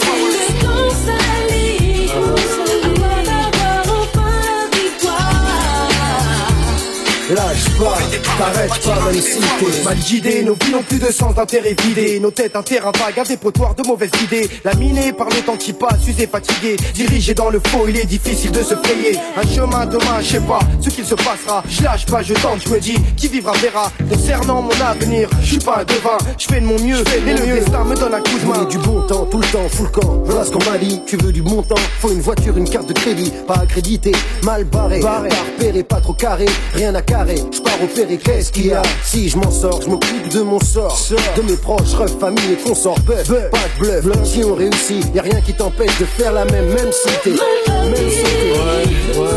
Lâche 7.34 7.66
pas, 7.80 7.98
t'arrêtes 8.38 8.84
pas 8.84 9.12
même 9.12 9.22
si 9.22 9.40
t'es 9.40 9.84
Mal 9.84 9.98
guidés, 9.98 10.44
nos 10.44 10.54
vies 10.54 10.72
n'ont 10.72 10.84
plus 10.84 11.00
de 11.00 11.12
sens 11.12 11.34
d'intérêt 11.34 11.75
vidé. 11.84 12.20
Nos 12.20 12.30
têtes 12.30 12.56
un 12.56 12.62
terrain 12.62 12.92
vague, 12.92 13.20
un 13.20 13.24
dépotoir 13.24 13.74
de 13.74 13.88
mauvaises 13.88 14.12
idées. 14.24 14.48
Laminé 14.63 15.13
par 15.13 15.30
le 15.30 15.38
temps 15.38 15.56
qui 15.58 15.74
passe, 15.74 16.08
usé, 16.08 16.28
fatigué. 16.28 16.75
Dirigé 16.94 17.34
dans 17.34 17.50
le 17.50 17.60
faux, 17.60 17.86
il 17.88 17.98
est 17.98 18.06
difficile 18.06 18.52
de 18.52 18.62
se 18.62 18.75
frayer. 18.75 19.18
Un 19.36 19.48
chemin 19.48 19.86
demain, 19.88 20.22
je 20.22 20.34
sais 20.34 20.42
pas 20.42 20.60
ce 20.80 20.90
qu'il 20.90 21.06
se 21.06 21.16
passera. 21.16 21.63
Je 21.68 21.82
lâche 21.82 22.06
pas, 22.06 22.22
je 22.22 22.36
tente, 22.36 22.62
je 22.66 22.70
me 22.70 22.80
dis, 22.80 22.98
qui 23.18 23.28
vivra 23.28 23.54
verra. 23.54 23.92
Concernant 24.10 24.62
mon 24.62 24.82
avenir, 24.86 25.28
je 25.42 25.48
suis 25.48 25.58
pas 25.58 25.80
un 25.82 25.84
devin. 25.86 26.18
Je 26.38 26.46
fais 26.46 26.62
de 26.62 26.66
mon 26.66 26.80
mieux, 26.80 27.04
et 27.18 27.34
le 27.34 27.56
destin 27.56 27.84
me 27.84 27.96
donne 27.96 28.13
un 28.13 28.22
coup 28.22 28.38
de 28.38 28.46
main. 28.46 28.66
Du 28.66 28.78
bon 28.78 29.02
temps, 29.08 29.25
tout 29.25 29.40
le 29.40 29.48
temps, 29.48 29.68
full 29.70 29.90
camp. 29.90 30.22
Voilà 30.25 30.46
ce 30.46 30.52
qu'on 30.52 30.63
m'a 30.70 30.78
dit. 30.78 31.02
Tu 31.08 31.18
veux 31.18 31.32
du 31.32 31.42
bon 31.42 31.63
temps, 31.63 31.75
faut 32.00 32.12
une 32.12 32.22
voiture, 32.22 32.56
une 32.58 32.70
carte 32.70 32.88
de 32.88 32.94
crédit. 32.94 33.32
Pas 33.48 33.56
accrédité, 33.56 34.12
mal 34.44 34.66
barré, 34.66 35.00
pas 35.00 35.24
repéré, 35.24 35.84
pas 35.84 36.00
trop 36.00 36.13
carré. 36.13 36.46
Rien 36.75 36.94
à 36.94 37.02
carré, 37.24 37.44
je 37.51 37.62
pars 37.62 37.82
opérer, 37.84 38.18
qu'est-ce 38.18 38.51
qu'il 38.51 38.68
y 38.68 38.74
a? 38.74 38.82
Si 39.03 39.30
je 39.30 39.38
m'en 39.38 39.51
sors, 39.51 39.82
je 39.82 39.88
m'occupe 39.88 40.30
de 40.30 40.42
mon 40.42 40.60
sort. 40.60 40.98
De 41.36 41.42
mes 41.44 41.58
proches, 41.58 41.94
ref, 41.94 42.18
famille 42.20 42.53
et 42.53 42.68
consorts. 42.68 43.00
Bœuf, 43.01 43.27
pas 43.27 43.58
de 43.80 44.01
bluff. 44.01 44.24
Si 44.24 44.44
on 44.44 44.56
réussit, 44.56 45.06
y 45.13 45.20
a 45.20 45.22
rien 45.22 45.42
qui 45.42 45.53
t'empêche 45.53 45.98
de 46.00 46.06
faire 46.06 46.34
la 46.34 46.46
même, 46.46 46.68
même 46.68 46.92
si 46.92 47.10
t'es. 47.24 47.32
Même 47.32 48.10
si 48.10 48.24
t'es. 48.24 48.51
Ouais, 48.60 49.20
ouais. 49.20 49.30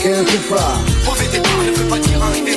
Quelque 0.00 0.48
part. 0.48 0.78
Mauvais 1.04 1.28
départ 1.32 1.62
ne 1.66 1.72
veut 1.72 1.88
pas 1.88 1.98
dire 1.98 2.22
arriver. 2.22 2.56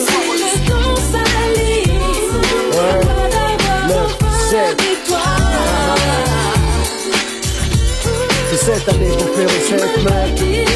C'est 8.51 8.57
cette 8.57 8.89
année 8.89 9.09
qu'on 9.09 9.27
fait 9.33 9.47
cette 9.67 10.03
mec. 10.03 10.70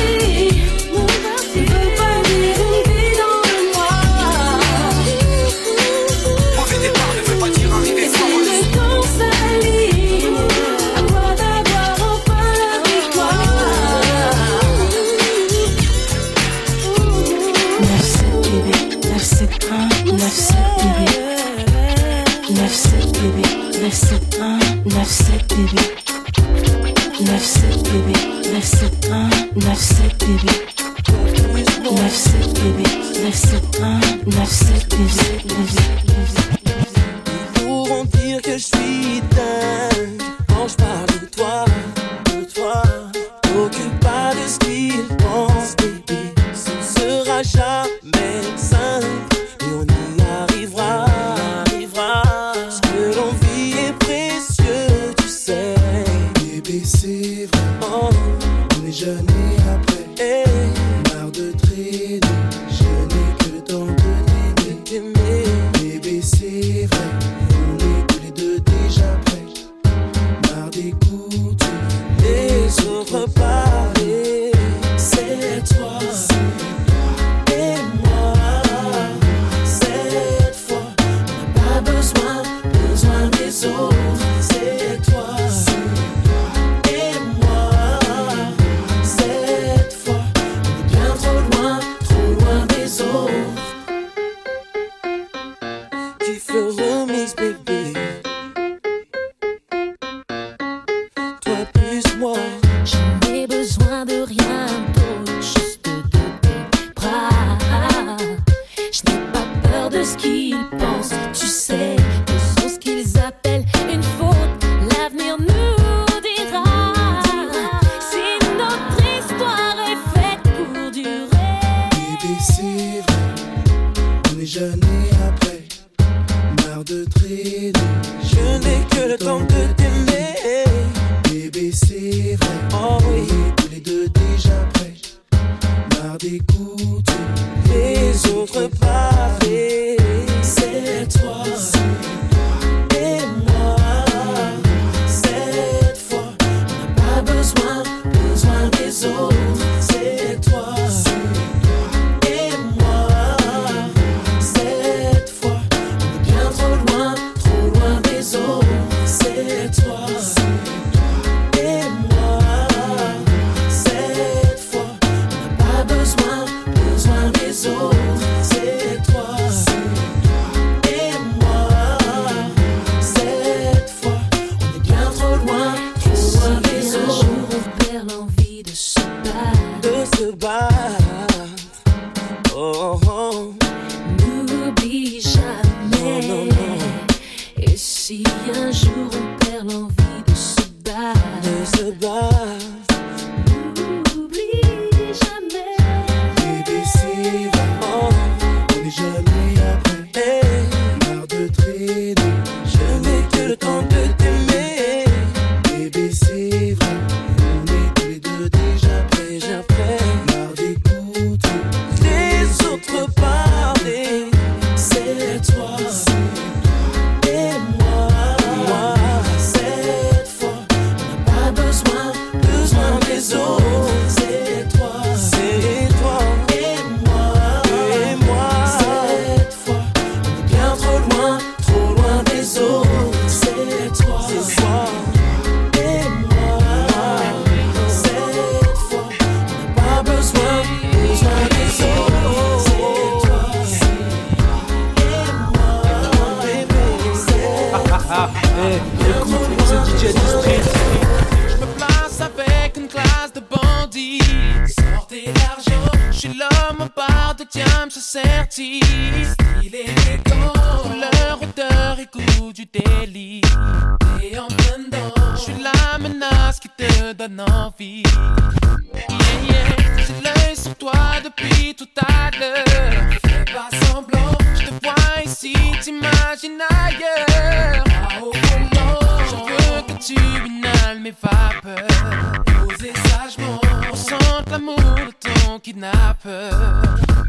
Inhales 280.85 280.99
mes 280.99 281.13
vapeurs. 281.21 282.43
Poser 282.45 282.93
sagement. 283.09 283.59
On 283.91 283.95
sent 283.95 284.15
l'amour 284.51 284.75
de 284.77 285.11
ton 285.29 285.59
kidnappeur. 285.59 286.51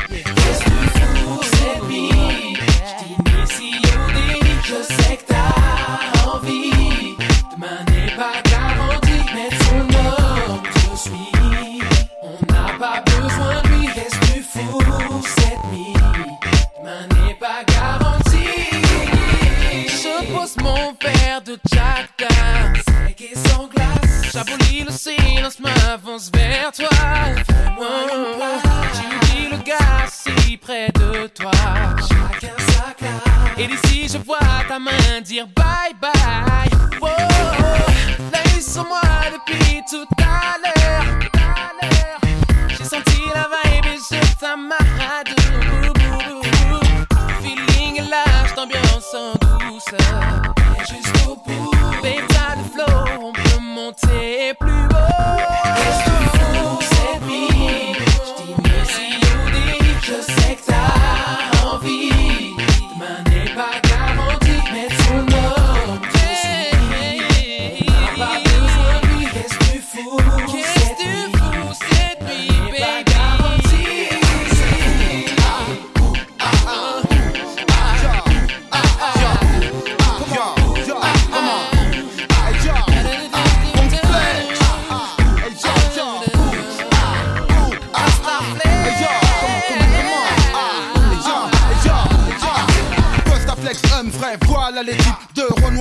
Qu'est-ce 0.09 0.65
que 0.65 0.71
tu 0.95 1.01
fous, 1.17 1.43
cette 1.43 1.85
vie? 1.85 2.57
J't'initie 2.87 3.81
au 3.95 4.13
délit. 4.13 4.59
Je 4.65 4.83
sais 4.95 5.17
que 5.17 5.25
t'as 5.27 5.46
silence, 24.97 25.59
m'avance 25.61 26.31
vers 26.35 26.73
toi. 26.73 26.89
Oh, 27.79 27.85
dis 29.27 29.49
le 29.51 29.59
gars 29.59 30.07
si 30.11 30.57
près 30.57 30.89
de 30.95 31.27
toi. 31.29 31.51
Et 33.59 33.67
d'ici, 33.67 34.09
je 34.09 34.19
vois 34.19 34.39
ta 34.69 34.79
main 34.79 35.21
dire 35.23 35.47
bye 35.55 35.95
bye. 36.01 36.71
Oh, 37.01 37.07
l'œil 38.33 38.63
sur 38.63 38.87
moi 38.87 39.01
depuis 39.33 39.83
tout 39.91 40.07
à 40.19 40.59
l'heure. 40.59 40.66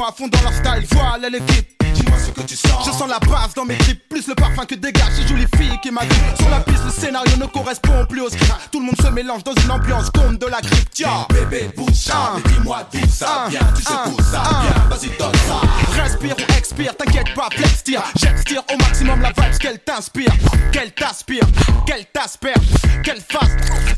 Renoir 0.05 0.17
fond 0.17 0.27
dans 0.27 0.41
leur 0.41 0.53
style, 0.53 0.87
voilà 0.91 1.29
l'équipe. 1.29 1.83
Dis-moi 1.93 2.17
ce 2.19 2.29
que 2.29 2.41
tu 2.41 2.55
sens. 2.55 2.85
Je 2.85 2.91
sens 2.91 3.09
la 3.09 3.19
base 3.19 3.53
dans 3.55 3.65
mes 3.65 3.77
tripes, 3.77 4.07
plus 4.09 4.27
le 4.27 4.35
parfum 4.35 4.65
que 4.65 4.75
dégage 4.75 5.13
ces 5.15 5.27
jolies 5.27 5.47
filles 5.57 5.79
qui 5.81 5.89
m'agrippent. 5.89 6.37
Sur 6.37 6.49
la 6.49 6.59
piste, 6.59 6.83
le 6.85 6.91
scénario 6.91 7.37
ne 7.37 7.45
correspond 7.45 8.05
plus 8.05 8.21
au 8.21 8.29
script. 8.29 8.53
Tout 8.71 8.79
le 8.81 8.85
monde 8.87 9.01
se 9.01 9.07
mélange 9.07 9.43
dans 9.43 9.55
une 9.55 9.71
ambiance 9.71 10.09
comme 10.11 10.37
de 10.37 10.45
la 10.45 10.61
grippe. 10.61 10.89
Tiens, 10.91 11.25
Bébé, 11.29 11.69
bouge 11.75 11.91
dis-moi 11.91 12.87
d'où 12.91 12.99
ça 13.09 13.45
vient. 13.49 13.59
Tu 13.75 13.81
secoues 13.83 14.23
ça 14.31 14.43
bien, 14.61 14.83
vas-y, 14.89 15.17
donne 15.17 15.33
ça. 15.47 16.01
Respire 16.01 16.35
ou 16.37 16.53
expire, 16.57 16.97
t'inquiète 16.97 17.33
pas, 17.33 17.49
flex 17.51 17.83
tire. 17.83 18.03
J'extire 18.17 18.63
au 18.73 18.77
maximum 18.77 19.21
la 19.21 19.29
vibe 19.29 19.57
qu'elle 19.57 19.79
t'inspire, 19.79 20.31
qu'elle 20.71 20.91
t'aspire, 20.91 21.45
qu'elle 21.87 22.05
t'asperge, 22.05 22.67
qu'elle 23.03 23.21
fasse. 23.21 23.49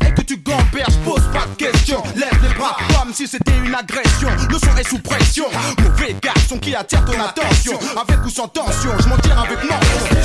Et 0.07 0.13
que 0.13 0.21
tu 0.21 0.37
gamberges, 0.37 0.95
pose 1.03 1.23
pas 1.33 1.45
de 1.47 1.55
questions. 1.55 2.03
Lève 2.15 2.36
si 3.17 3.27
c'était 3.27 3.57
une 3.65 3.73
agression. 3.73 4.29
Le 4.47 4.59
son 4.59 4.77
est 4.77 4.87
sous 4.87 4.99
pression. 4.99 5.45
Mauvais 5.81 6.15
garçon 6.21 6.59
qui 6.59 6.75
attire 6.75 7.03
ton 7.03 7.19
attention. 7.19 7.79
Avec 7.99 8.23
ou 8.23 8.29
sans 8.29 8.47
tension, 8.47 8.91
je 8.99 9.07
m'en 9.07 9.17
tire 9.17 9.39
avec 9.39 9.57
mention. 9.63 10.16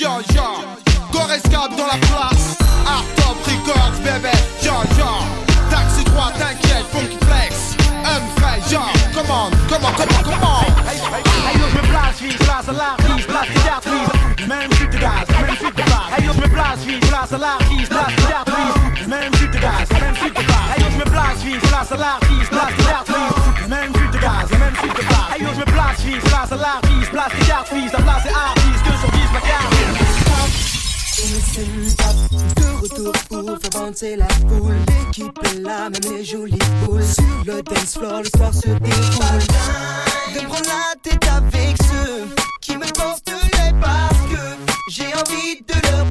Yo, 0.00 0.20
yo. 0.34 0.42
Dans 1.12 1.86
la 1.86 1.98
place, 2.06 2.56
Art 2.86 3.04
Top 3.16 3.36
Records, 3.44 3.98
bébé, 4.02 4.30
yo, 4.62 4.72
yo. 4.96 5.10
Taxi 5.70 6.04
3, 6.04 6.32
t'inquiète, 6.38 6.86
Funky 6.92 7.18
Flex, 7.26 7.76
frais, 8.36 8.60
yo. 8.70 8.80
Commande, 9.12 9.54
commande, 9.68 9.96
commande, 9.96 10.24
commande. 10.24 10.66
Hey, 10.86 11.58
już 11.58 11.72
me 11.74 11.88
blasfii, 11.88 12.36
blaza 12.38 12.72
larkis, 12.72 13.26
blaza 13.26 13.52
dartlis 13.66 14.46
Même 14.46 14.72
chute 14.74 14.90
de 14.90 14.98
gaz, 14.98 15.26
même 15.40 15.56
chute 15.56 15.76
de 15.76 15.82
base 15.82 16.12
Hey, 16.16 16.26
już 16.26 16.36
me 16.36 16.48
blasfii, 16.48 17.00
blaza 17.00 17.38
larkis, 17.38 17.88
blaza 17.88 18.22
dartlis 18.30 19.06
Même 19.08 19.34
chute 19.34 19.50
de 19.50 19.58
gaz, 19.58 19.88
même 20.00 20.16
chute 20.16 20.34
de 20.34 20.46
base 20.46 20.70
Hey, 20.76 20.84
już 20.84 20.96
me 20.96 21.04
blasfii, 21.10 21.58
blaza 21.68 21.96
larkis, 21.96 22.48
blaza 22.50 22.82
dartlis 22.88 23.68
Même 23.68 23.92
chute 23.94 24.12
de 24.12 24.18
gaz, 24.18 24.50
même 24.58 24.76
chute 24.80 24.96
de 24.96 25.04
base 25.10 25.30
Hey, 25.34 25.42
już 25.42 25.56
me 25.56 25.64
blasfii, 25.64 26.20
blaza 26.28 26.56
larkis, 26.56 27.10
blaza 27.10 27.36
dartlis 27.48 27.92
La 27.92 28.00
place 28.00 28.57
avancer 33.88 34.16
la 34.16 34.28
foule. 34.28 34.74
L'équipe 34.86 35.38
est 35.44 35.60
là, 35.60 35.88
même 35.90 36.12
les 36.12 36.24
jolies 36.24 36.58
boules 36.84 37.02
Sur 37.02 37.24
le 37.46 37.62
dance 37.62 37.96
floor, 37.96 38.22
le 38.22 38.28
soir 38.36 38.54
se 38.54 38.68
déroule. 38.68 39.38
De 40.34 40.46
prendre 40.46 40.68
la 40.68 40.94
tête 41.02 41.26
avec 41.28 41.76
ceux 41.82 42.28
Qui 42.60 42.76
me 42.76 42.86
portent 42.92 43.30
les 43.30 43.80
parce 43.80 44.18
que 44.30 44.90
J'ai 44.90 45.06
envie 45.06 45.62
de 45.66 45.90
leur 45.90 46.07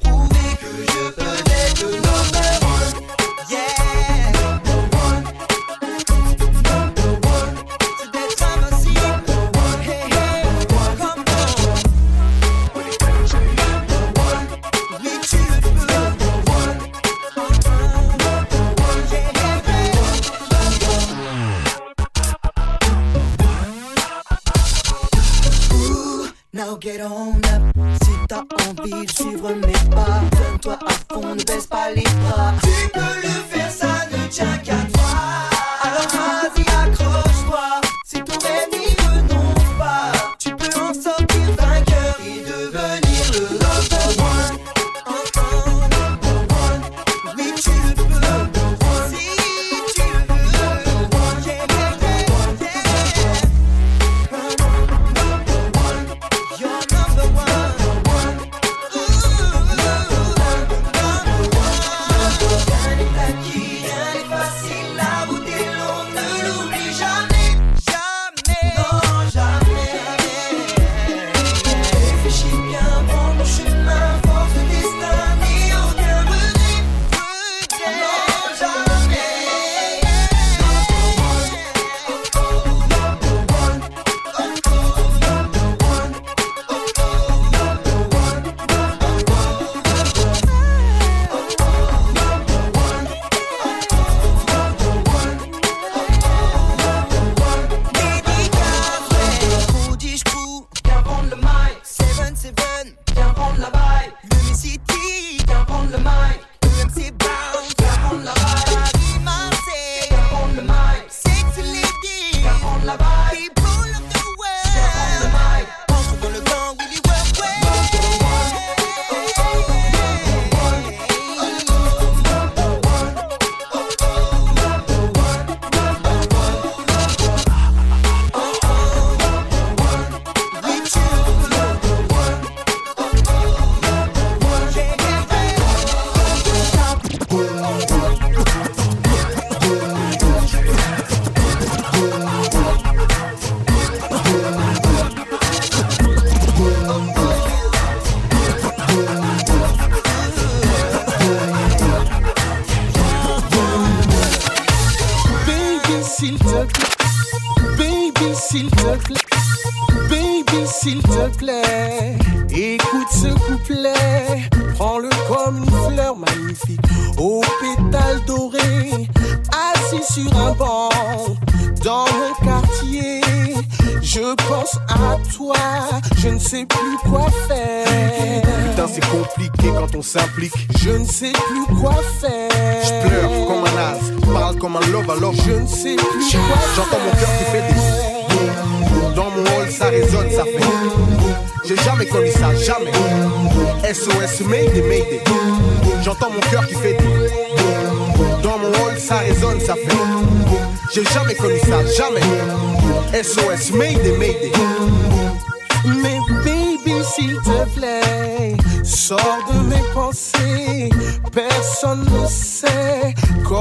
suivre 29.06 29.50
mes 29.54 29.90
pas 29.90 30.22
Donne-toi 30.32 30.80
à 30.86 31.14
fond, 31.14 31.36
ne 31.36 31.44
baisse 31.44 31.68
pas 31.68 31.92
les 31.92 32.04
bras 32.04 32.54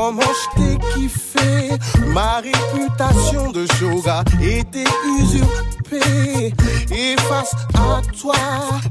comment 0.07 0.23
je 0.23 0.61
t'ai 0.61 0.79
kiffé. 0.95 1.71
Ma 2.14 2.37
réputation 2.37 3.51
de 3.51 3.66
yoga 3.81 4.23
était 4.40 4.85
usurpée. 5.19 6.55
Et 6.92 7.16
face 7.23 7.53
à 7.75 8.01
toi, 8.21 8.35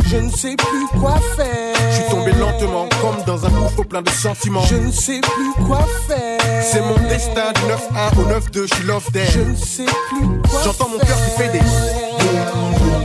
je 0.08 0.17
ne 0.17 0.30
sais 0.30 0.56
plus 0.58 0.99
quoi 0.99 1.15
faire. 1.38 1.75
Je 1.91 1.95
suis 2.01 2.10
tombé 2.10 2.32
lentement, 2.34 2.88
comme 3.01 3.23
dans 3.25 3.45
un 3.45 3.49
gouffre 3.49 3.84
plein 3.84 4.01
de 4.01 4.10
sentiments. 4.10 4.65
Je 4.65 4.75
ne 4.75 4.91
sais 4.91 5.21
plus 5.21 5.65
quoi 5.65 5.86
faire. 6.08 6.39
C'est 6.62 6.82
mon 6.82 6.97
destin 7.08 7.54
du 7.54 7.62
9-1 7.62 8.19
au 8.19 8.39
9-2, 8.39 8.67
je 8.67 8.75
suis 8.75 8.84
love 8.84 9.10
there. 9.13 9.32
Je 9.32 9.39
ne 9.39 9.56
sais 9.56 9.86
plus 10.10 10.28
quoi 10.49 10.62
J'entends 10.65 10.89
mon 10.89 10.97
cœur 10.97 11.17
qui 11.17 11.41
fait 11.41 11.49
des. 11.49 11.60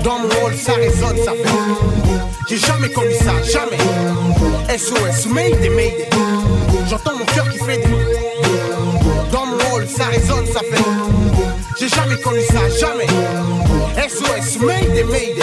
Dans 0.03 0.19
mon 0.19 0.29
hall, 0.47 0.57
ça 0.57 0.73
résonne, 0.73 1.17
ça 1.25 1.33
fait. 1.33 2.49
J'ai 2.49 2.59
jamais 2.59 2.89
connu 2.89 3.15
ça, 3.15 3.41
jamais. 3.45 3.79
SOS, 4.77 5.27
Mayday, 5.27 5.69
Mayday. 5.69 6.30
J'entends 6.91 7.17
mon 7.17 7.25
cœur 7.25 7.49
qui 7.49 7.59
fait 7.59 7.79
des. 7.79 7.85
Dans 9.31 9.47
mon 9.47 9.57
hall, 9.73 9.87
ça 9.87 10.07
résonne, 10.07 10.45
ça 10.47 10.59
fait. 10.59 10.83
J'ai 11.79 11.89
jamais 11.89 12.17
connu 12.17 12.41
ça, 12.43 12.69
jamais. 12.69 13.07
SOS, 14.09 14.59
Mayday, 14.61 15.05
Mayday. 15.05 15.41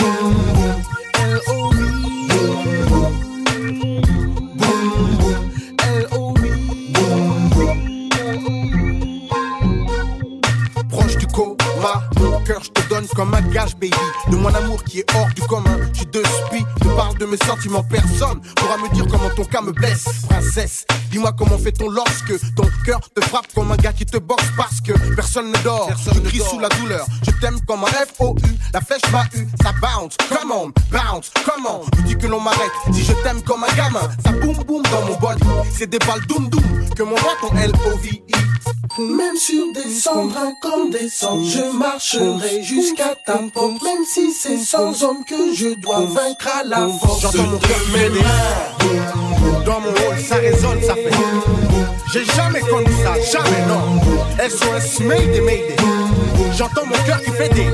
Comme 13.18 13.34
un 13.34 13.42
gage 13.42 13.76
baby. 13.78 13.98
De 14.30 14.36
mon 14.36 14.54
amour 14.54 14.84
qui 14.84 15.00
est 15.00 15.16
hors 15.16 15.28
du 15.36 15.42
commun. 15.42 15.78
Je 15.92 15.98
suis 15.98 16.06
de 16.06 16.20
spi, 16.24 16.64
te 16.80 16.88
parle 16.96 17.18
de 17.18 17.26
mes 17.26 17.38
sentiments. 17.38 17.84
Personne 17.84 18.40
pourra 18.56 18.78
me 18.78 18.94
dire 18.94 19.08
comment 19.10 19.30
ton 19.36 19.44
cas 19.44 19.62
me 19.62 19.72
blesse. 19.72 20.06
Princesse, 20.30 20.86
dis-moi 21.10 21.34
comment 21.36 21.58
fait-on 21.58 21.90
lorsque 21.90 22.34
Ton 22.56 22.70
cœur 22.86 23.00
te 23.16 23.22
frappe 23.22 23.48
comme 23.56 23.72
un 23.72 23.76
gars 23.76 23.92
qui 23.92 24.06
te 24.06 24.18
boxe 24.18 24.46
Parce 24.56 24.80
que 24.82 24.94
personne 25.16 25.52
ne 25.52 25.58
dort, 25.64 25.90
je 26.14 26.20
crie 26.20 26.40
sous 26.40 26.60
la 26.60 26.70
douleur. 26.70 27.08
Je 27.26 27.32
t'aime 27.42 27.60
comme 27.68 27.84
un 27.84 27.88
F-O-U, 27.88 28.56
la 28.72 28.82
flèche 28.82 29.12
m'a 29.12 29.24
eu 29.34 29.48
Ça 29.64 29.72
bounce, 29.82 30.16
come 30.30 30.52
on, 30.52 30.72
bounce, 30.92 31.32
come 31.44 31.66
on. 31.66 31.82
Je 31.98 32.02
dis 32.04 32.18
que 32.18 32.28
l'on 32.28 32.40
m'arrête, 32.40 32.72
si 32.94 33.04
je 33.04 33.14
t'aime 33.24 33.42
comme 33.42 33.64
un 33.64 33.76
gamin. 33.76 34.08
Ça 34.24 34.32
boum 34.32 34.58
boum 34.64 34.84
dans 34.84 35.06
mon 35.08 35.18
bol 35.18 35.36
C'est 35.76 35.88
des 35.88 36.00
balles 36.00 36.26
doum 36.28 36.50
doum 36.50 36.64
que 36.96 37.02
m'envoie 37.02 37.34
ton 37.42 37.56
L-O-V-I 37.58 38.22
Même 39.00 39.36
sur 39.38 39.74
des 39.74 39.90
cendres 39.92 40.36
incandescentes, 40.38 41.46
je 41.46 41.78
marcherai 41.78 42.64
jusqu'à 42.64 43.07
Même 43.84 44.06
si 44.06 44.32
c'est 44.34 44.58
sans 44.58 45.04
homme 45.04 45.24
que 45.24 45.54
je 45.54 45.70
dois 45.76 46.00
vaincre 46.02 46.48
à 46.60 46.64
la 46.64 46.88
force. 46.88 47.22
J'entends 47.22 47.44
mon 47.44 47.58
cœur 47.58 47.78
m'aider. 47.94 48.22
Dans 49.66 49.80
mon 49.80 49.90
hall, 49.90 50.20
ça 50.20 50.36
résonne, 50.36 50.82
ça 50.82 50.94
fait. 50.96 51.12
J'ai 52.12 52.26
jamais 52.26 52.60
connu 52.62 52.92
ça, 53.04 53.14
jamais 53.32 53.66
non. 53.68 54.02
SOS, 54.50 55.00
Mayday, 55.02 55.42
Mayday. 55.42 55.76
J'entends 56.58 56.86
mon 56.86 56.98
cœur 57.06 57.22
qui 57.24 57.32
fait 57.32 57.50
des. 57.50 57.68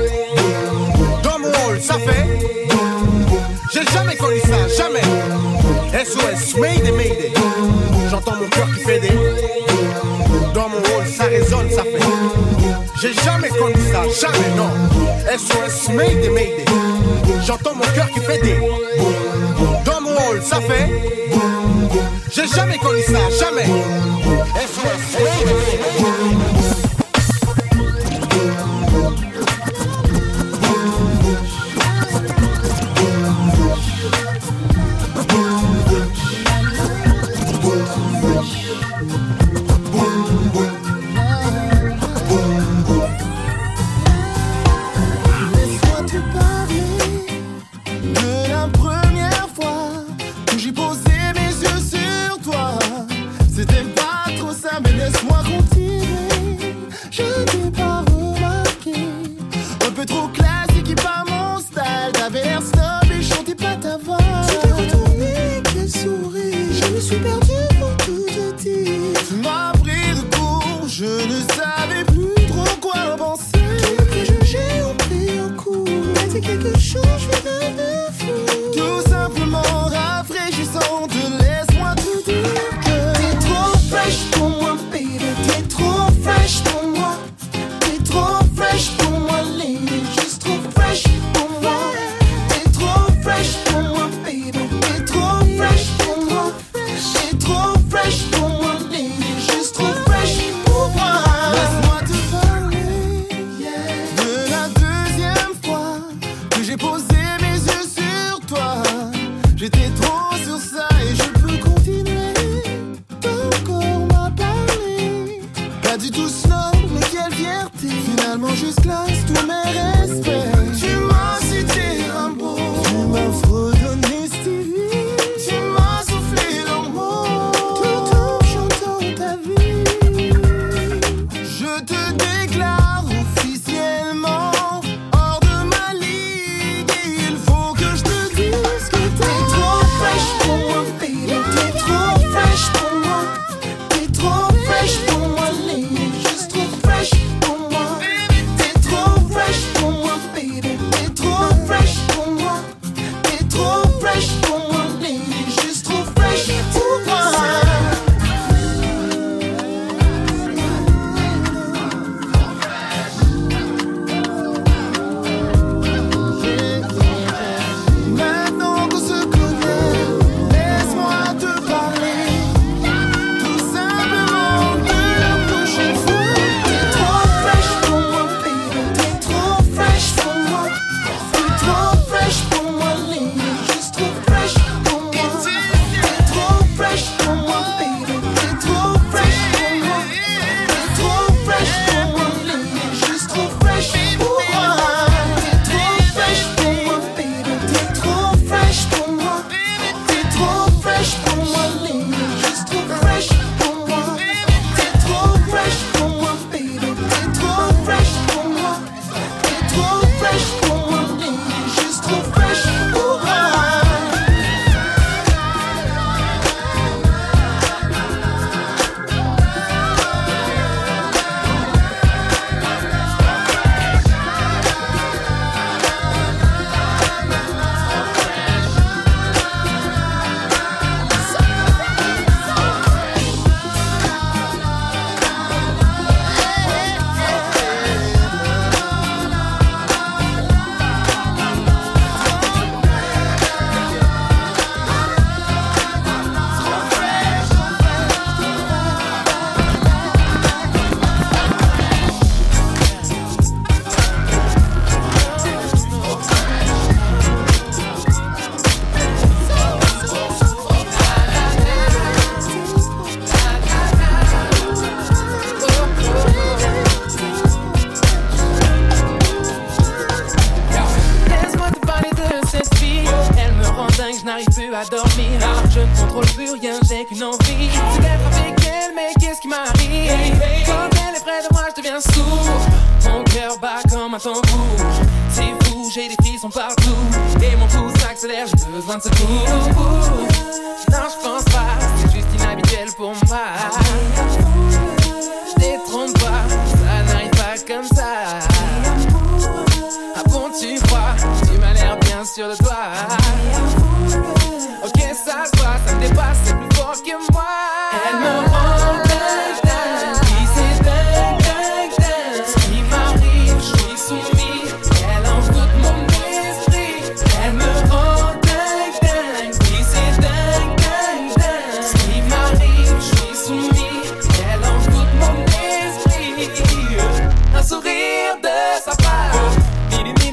Dans 1.22 1.38
mon 1.38 1.48
hall, 1.48 1.80
ça 1.80 1.94
fait. 1.94 2.26
J'ai 3.72 3.84
jamais 3.92 4.16
connu 4.16 4.40
ça, 4.40 4.68
jamais. 4.76 5.02
SOS, 6.04 6.56
Mayday, 6.58 6.92
Mayday. 6.92 7.32
J'entends 8.10 8.36
mon 8.36 8.48
cœur 8.48 8.68
qui 8.74 8.84
fait 8.84 9.00
des. 9.00 9.12
Dans 10.54 10.68
mon 10.68 10.78
hall, 10.78 11.06
ça 11.08 11.24
résonne, 11.24 11.68
ça 11.68 11.82
fait. 11.82 11.98
J'ai 13.02 13.12
jamais 13.12 13.48
connu 13.48 13.74
ça, 13.90 14.04
jamais 14.20 14.54
non. 14.56 14.70
SOS, 15.36 15.88
Mayday, 15.92 16.28
Mayday. 16.28 16.64
J'entends 17.44 17.74
mon 17.74 17.84
cœur 17.94 18.08
qui 18.10 18.20
fait 18.20 18.38
des. 18.38 18.58
Dans 19.84 20.00
mon 20.00 20.12
hall, 20.12 20.40
ça 20.40 20.60
fait. 20.60 20.88
J'ai 22.30 22.46
jamais 22.46 22.78
connu 22.78 23.02
ça, 23.02 23.18
jamais. 23.38 23.64
SOS, 23.64 25.18
Mayday, 25.18 25.54
Mayday. 25.54 26.73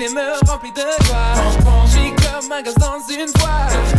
Me 0.09 0.49
remplit 0.49 0.71
de 0.71 0.81
joie. 1.05 1.33
Je 1.85 1.91
suis 1.91 2.11
comme 2.15 2.51
un 2.51 2.61
gosse 2.63 2.75
dans 2.75 2.99
une 3.09 3.31
voie. 3.37 3.90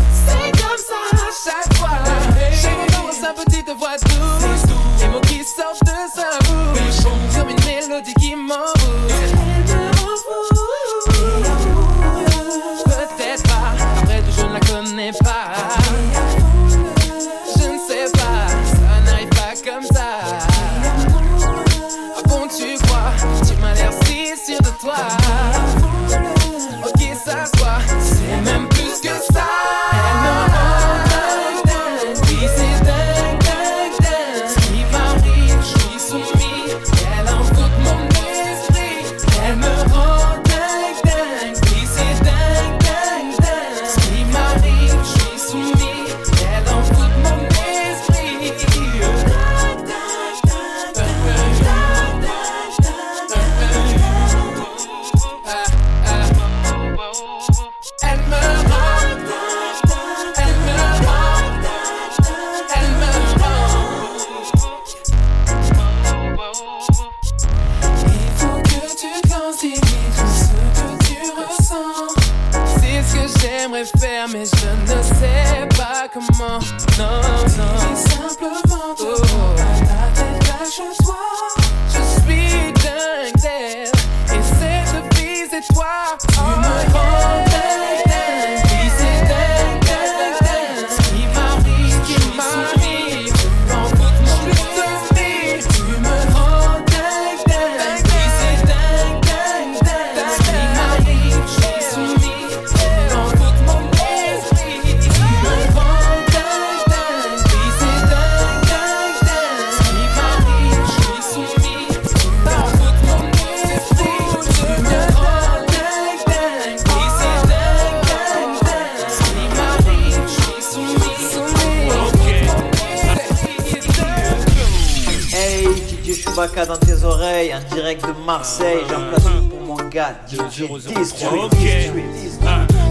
Ok. 131.43 131.67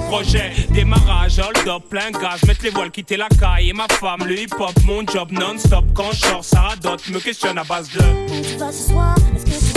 Projet, 0.10 0.52
démarrage, 0.72 1.40
hold 1.40 1.68
up, 1.70 1.84
plein 1.90 2.12
gaz, 2.12 2.44
mettre 2.46 2.64
les 2.64 2.70
voiles, 2.70 2.92
quitter 2.92 3.16
la 3.16 3.30
caille 3.30 3.70
et 3.70 3.74
ma 3.74 3.88
femme, 3.88 4.26
le 4.26 4.38
hip 4.38 4.50
hop, 4.60 4.74
mon 4.86 5.08
job 5.08 5.32
non-stop. 5.32 5.86
Quand 5.94 6.12
je 6.12 6.20
sors, 6.20 6.44
ça 6.44 6.62
radote, 6.62 7.08
me 7.10 7.20
questionne 7.20 7.58
à 7.58 7.64
base 7.64 7.90
de. 7.92 8.00
Est-ce 8.00 9.46
que 9.46 9.71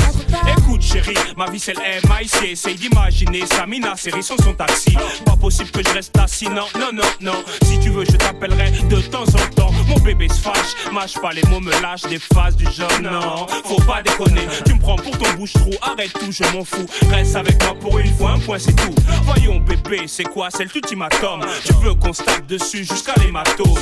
Écoute 0.58 0.82
chérie, 0.82 1.14
ma 1.36 1.50
vie 1.50 1.58
c'est 1.58 1.76
MIC 1.76 2.50
Essaye 2.50 2.74
d'imaginer 2.76 3.46
Samina, 3.46 3.96
série 3.96 4.22
sans 4.22 4.36
son 4.38 4.52
taxi. 4.52 4.96
Pas 5.24 5.36
possible 5.36 5.70
que 5.70 5.82
je 5.82 5.94
reste 5.94 6.16
assis, 6.18 6.48
non, 6.48 6.66
non, 6.78 6.90
non, 6.92 7.02
non. 7.20 7.44
Si 7.64 7.78
tu 7.80 7.90
veux 7.90 8.04
je 8.04 8.16
t'appellerai 8.16 8.72
de 8.88 9.00
temps 9.00 9.22
en 9.22 9.54
temps. 9.54 9.70
Mon 9.88 9.98
bébé 9.98 10.28
se 10.28 10.40
fâche, 10.40 10.74
mâche 10.92 11.14
pas 11.20 11.32
les 11.32 11.42
mots, 11.50 11.60
me 11.60 11.70
lâche 11.82 12.02
des 12.02 12.18
phases 12.18 12.56
du 12.56 12.64
genre 12.64 12.90
Non, 13.02 13.46
faut 13.64 13.82
pas 13.82 14.02
déconner, 14.02 14.46
tu 14.64 14.74
me 14.74 14.80
prends 14.80 14.96
pour 14.96 15.16
ton 15.18 15.32
bouche-trou. 15.34 15.72
Arrête 15.82 16.12
tout, 16.12 16.30
je 16.30 16.42
m'en 16.56 16.64
fous, 16.64 16.86
reste 17.10 17.36
avec 17.36 17.62
moi 17.62 17.74
pour 17.80 17.98
une 17.98 18.14
fois, 18.14 18.32
un 18.32 18.38
point 18.38 18.58
c'est 18.58 18.74
tout. 18.74 18.94
Voyons 19.24 19.60
bébé, 19.60 20.02
c'est 20.06 20.24
quoi, 20.24 20.48
c'est 20.50 20.64
l'ultimatum 20.72 21.44
Tu 21.64 21.72
veux 21.82 21.94
qu'on 21.94 22.12
tape 22.12 22.46
dessus 22.46 22.84
jusqu'à 22.84 23.14
l'hématome. 23.22 23.74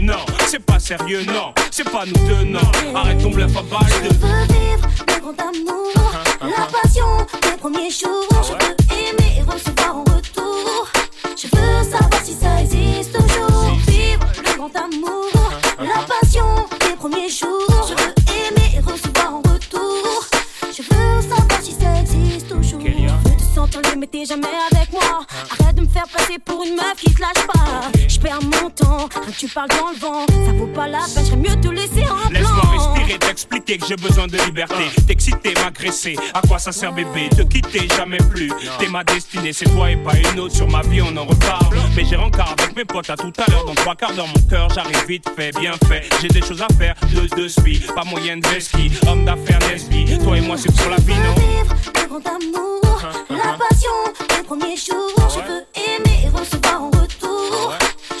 Non, 0.00 0.24
c'est 0.46 0.64
pas 0.64 0.78
sérieux, 0.78 1.24
non, 1.26 1.52
c'est 1.70 1.88
pas 1.88 2.04
nous 2.06 2.26
deux, 2.26 2.44
non. 2.44 2.60
Arrête 2.94 3.22
ton 3.22 3.30
bluff 3.30 3.56
à 3.56 3.62
balle 3.62 4.02
de... 4.02 4.14
Je 4.14 4.26
veux 4.26 4.60
vivre 4.60 4.88
la 6.40 6.66
passion 6.66 7.06
des 7.42 7.56
premiers 7.58 7.90
jours. 7.90 8.28
Je 8.42 8.52
veux 8.52 8.76
aimer 8.98 9.38
et 9.38 9.42
recevoir 9.42 9.96
en 9.96 10.04
retour. 10.04 10.88
Je 11.36 11.46
veux 11.46 11.90
savoir 11.90 12.24
si 12.24 12.34
ça 12.34 12.60
existe 12.60 13.12
toujours. 13.12 13.72
Vivre 13.86 14.26
le 14.44 14.56
grand 14.56 14.76
amour, 14.76 15.30
la 15.78 16.02
passion 16.02 16.46
des 16.80 16.96
premiers 16.96 17.28
jours. 17.30 17.86
Je 17.88 17.94
veux 17.94 18.14
aimer 18.46 18.76
et 18.76 18.80
recevoir 18.80 19.34
en 19.34 19.38
retour. 19.38 20.26
Je 20.76 20.82
veux 20.82 21.22
savoir 21.22 21.62
si 21.62 21.72
ça 21.72 22.00
existe 22.00 22.48
toujours. 22.48 22.80
Je 22.80 23.28
veux 23.30 23.36
te 23.36 23.54
sentir 23.54 23.80
mais 23.96 24.06
t'es 24.06 24.24
jamais 24.24 24.46
avec 24.72 24.92
moi. 24.92 25.26
Arrête 25.58 25.76
de 25.76 25.82
me 25.82 25.88
faire 25.88 26.08
passer 26.08 26.38
pour 26.44 26.62
une 26.64 26.74
meuf 26.76 26.96
qui 26.96 27.12
te 27.12 27.20
lâche 27.20 27.46
pas. 27.46 27.99
Temps, 28.80 29.08
quand 29.12 29.36
tu 29.36 29.48
parles 29.48 29.68
dans 29.68 29.90
le 29.90 29.98
vent. 29.98 30.26
Ça 30.26 30.52
vaut 30.52 30.66
pas 30.66 30.88
la 30.88 31.00
peine, 31.14 31.24
j'aimerais 31.24 31.56
mieux 31.56 31.60
te 31.60 31.68
laisser 31.68 32.08
en 32.08 32.16
plan. 32.16 32.30
Laisse-moi 32.30 32.94
respirer, 32.94 33.18
t'expliquer 33.18 33.78
que 33.78 33.86
j'ai 33.86 33.96
besoin 33.96 34.26
de 34.26 34.38
liberté. 34.44 34.84
T'exciter, 35.06 35.54
m'agresser, 35.62 36.16
à 36.34 36.40
quoi 36.40 36.58
ça 36.58 36.72
sert 36.72 36.92
bébé 36.92 37.28
Te 37.30 37.42
quitter, 37.42 37.88
jamais 37.96 38.18
plus? 38.18 38.52
T'es 38.78 38.88
ma 38.88 39.04
destinée, 39.04 39.52
c'est 39.52 39.66
toi 39.66 39.90
et 39.90 39.96
pas 39.96 40.14
une 40.16 40.40
autre. 40.40 40.54
Sur 40.54 40.68
ma 40.68 40.82
vie, 40.82 41.02
on 41.02 41.16
en 41.16 41.24
reparle. 41.24 41.76
Mais 41.96 42.04
j'ai 42.04 42.16
rencard 42.16 42.54
avec 42.58 42.76
mes 42.76 42.84
potes 42.84 43.10
à 43.10 43.16
tout 43.16 43.32
à 43.38 43.50
l'heure. 43.50 43.64
Dans 43.66 43.74
trois 43.74 43.94
quarts 43.94 44.14
d'heure, 44.14 44.28
mon 44.28 44.48
cœur, 44.48 44.68
j'arrive 44.74 45.04
vite 45.06 45.30
fait, 45.36 45.50
bien 45.58 45.72
fait. 45.88 46.08
J'ai 46.20 46.28
des 46.28 46.42
choses 46.42 46.62
à 46.62 46.68
faire, 46.74 46.94
deux, 47.12 47.26
deux 47.36 47.48
spi. 47.48 47.80
Pas 47.94 48.04
moyen 48.04 48.38
de 48.38 48.60
ski, 48.60 48.90
homme 49.06 49.24
d'affaires, 49.24 49.58
lesbi. 49.70 50.18
Toi 50.18 50.38
et 50.38 50.40
moi, 50.40 50.56
c'est 50.56 50.74
pour 50.74 50.90
la 50.90 50.96
vie, 50.96 51.14
non? 51.14 51.34
Vivre 51.34 51.74
le 51.94 52.08
grand 52.08 52.26
amour, 52.26 53.02
la 53.30 53.56
passion 53.58 53.90
des 54.36 54.42
premiers 54.44 54.76
jours. 54.76 55.28
Je 55.28 55.40
veux 55.40 55.64
aimer 55.74 56.26
et 56.26 56.28
recevoir 56.28 56.82
en. 56.82 56.99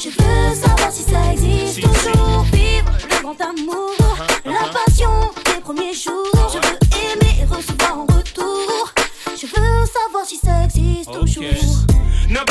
Je 0.02 0.08
veux 0.08 0.54
savoir 0.54 0.90
si 0.90 1.02
ça 1.02 1.30
existe 1.30 1.82
toujours. 1.82 2.42
Vivre 2.52 2.90
le 3.10 3.22
grand 3.22 3.38
amour, 3.42 3.92
la 4.46 4.70
passion 4.72 5.10
des 5.44 5.60
premiers 5.60 5.92
jours. 5.92 6.39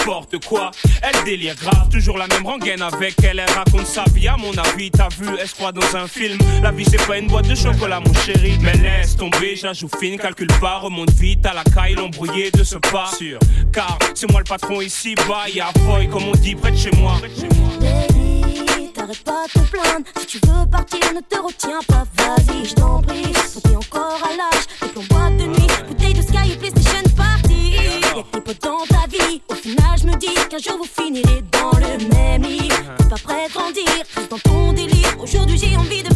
N'importe 0.10 0.46
quoi. 0.46 0.72
Elle 1.02 1.24
délire 1.24 1.56
grave, 1.56 1.90
toujours 1.90 2.18
la 2.18 2.28
même 2.28 2.46
rengaine 2.46 2.82
avec 2.82 3.16
elle. 3.24 3.40
Elle 3.40 3.54
raconte 3.54 3.86
sa 3.86 4.04
vie, 4.14 4.28
à 4.28 4.38
mon 4.38 4.52
avis, 4.58 4.90
t'as 4.92 5.10
vu, 5.10 5.28
elle 5.40 5.48
se 5.48 5.54
croit 5.54 5.72
dans 5.72 5.96
un 5.96 6.08
film. 6.08 6.38
La 6.64 6.72
vie 6.72 6.86
c'est 6.86 7.06
pas 7.06 7.18
une 7.18 7.28
boîte 7.28 7.48
de 7.48 7.56
chocolat, 7.56 8.00
mon 8.00 8.14
chéri. 8.14 8.58
Mais 8.62 8.74
laisse 8.74 9.16
tomber, 9.16 9.56
j'ajoute 9.56 9.96
fine, 10.00 10.18
calcule 10.18 10.48
pas, 10.60 10.80
remonte 10.80 11.12
vite 11.12 11.46
à 11.46 11.54
la 11.54 11.64
caille, 11.64 11.96
l'embrouillé 11.96 12.52
de 12.52 12.64
ce 12.64 12.78
pas. 12.78 13.12
Sûr, 13.18 13.40
car 13.72 13.98
c'est 14.16 14.30
moi 14.32 14.40
le 14.40 14.46
patron 14.46 14.82
ici, 14.82 15.16
bas, 15.28 15.48
y'a 15.54 15.72
Foy, 15.86 16.08
comme 16.10 16.24
on 16.28 16.36
dit, 16.36 16.56
près 16.56 16.72
de 16.72 16.78
chez 16.78 16.92
moi. 16.98 17.18
Baby, 18.60 18.92
t'arrêtes 18.94 19.24
pas 19.24 19.46
de 19.46 19.60
te 19.60 19.72
plaindre. 19.72 20.06
Si 20.20 20.26
tu 20.26 20.40
veux 20.46 20.66
partir, 20.70 21.00
ne 21.14 21.22
te 21.22 21.40
retiens 21.40 21.80
pas. 21.88 22.04
Vas-y, 22.18 22.66
je 22.66 22.76
t'en 22.76 23.02
prie. 23.02 23.32
On 23.56 23.60
t'es 23.60 23.76
encore 23.76 24.20
à 24.24 24.36
l'âge. 24.36 24.66
Et 24.86 24.94
qu'on 24.94 25.04
boîte 25.04 25.38
de 25.38 25.44
nuit, 25.46 25.68
bouteille 25.88 26.14
de 26.14 26.22
Sky 26.22 26.52
et 26.52 26.56
PlayStation 26.58 27.04
Party. 27.16 27.72
Y'a 28.16 28.24
que 28.24 28.32
tes 28.32 28.42
potes 28.42 28.62
dans 28.64 28.86
ta 28.88 29.08
vie. 29.08 29.42
Au 29.50 29.56
final, 29.56 29.98
je 30.02 30.06
me 30.08 30.16
dis 30.18 30.34
qu'un 30.50 30.58
jour 30.58 30.78
vous 30.78 31.04
finirez 31.04 31.44
dans 31.52 31.72
le 31.78 32.08
même 32.14 32.44
lit. 32.44 32.70
T'es 32.98 33.10
pas 33.10 33.16
prêt 33.24 33.46
à 33.46 33.50
grandir, 33.50 33.86
reste 34.16 34.30
dans 34.30 34.40
ton 34.40 34.74
délire. 34.74 35.16
Aujourd'hui, 35.22 35.58
j'ai 35.58 35.78
envie 35.78 36.04
de 36.04 36.09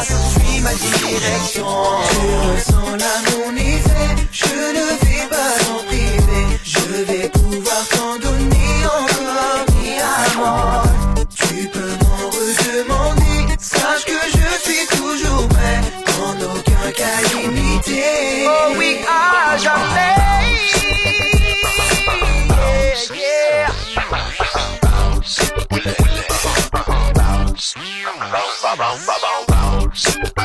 efficace 0.00 0.12
Suis 0.30 0.60
ma 0.60 0.74
direction 0.74 1.66
Tu 2.10 2.18
ressens 2.48 2.78
Je 4.30 4.44
ne 4.46 4.86
vais 5.04 5.26
pas 5.28 5.52
en 5.72 5.78
priver 5.84 6.44
Je 6.64 7.02
vais 7.04 7.28
pouvoir 7.28 7.88
t'en 7.90 8.18
donner 8.18 8.84
encore 8.86 9.64
mi 9.80 9.90
amour 10.00 10.82
Tu 11.34 11.68
peux 11.68 11.80
m'en 11.80 12.30
redemander 12.30 13.56
Sache 13.58 14.04
que 14.04 14.12
je 14.32 14.70
suis 14.70 14.86
toujours 14.96 15.48
prêt 15.48 15.80
En 16.20 16.34
aucun 16.42 16.90
cas 16.92 17.20
limité 17.34 18.02
Oh 18.46 18.74
oui, 18.76 18.98
à 19.08 19.56
jamais 19.56 20.18
Yeah, 23.10 23.68
yeah. 23.94 24.28
Sois 28.60 29.47
Super. 29.94 30.37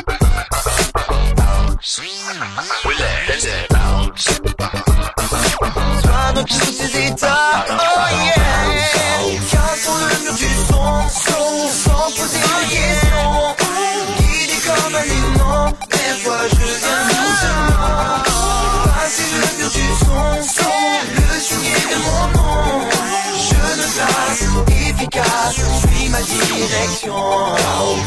Direction. 26.66 27.14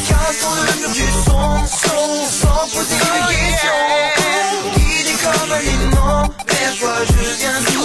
Cassons 0.07 0.55
le 0.55 0.79
mur 0.79 0.91
du 0.91 1.07
son, 1.25 1.65
son 1.65 2.25
Sans 2.25 2.63
poser 2.73 2.95
de 2.95 3.09
questions 3.29 3.83
Guidé 4.75 5.13
comme 5.23 5.51
un 5.51 5.59
aimant 5.59 6.23
Lève-toi, 6.47 6.95
je 7.05 7.21
viens 7.39 7.76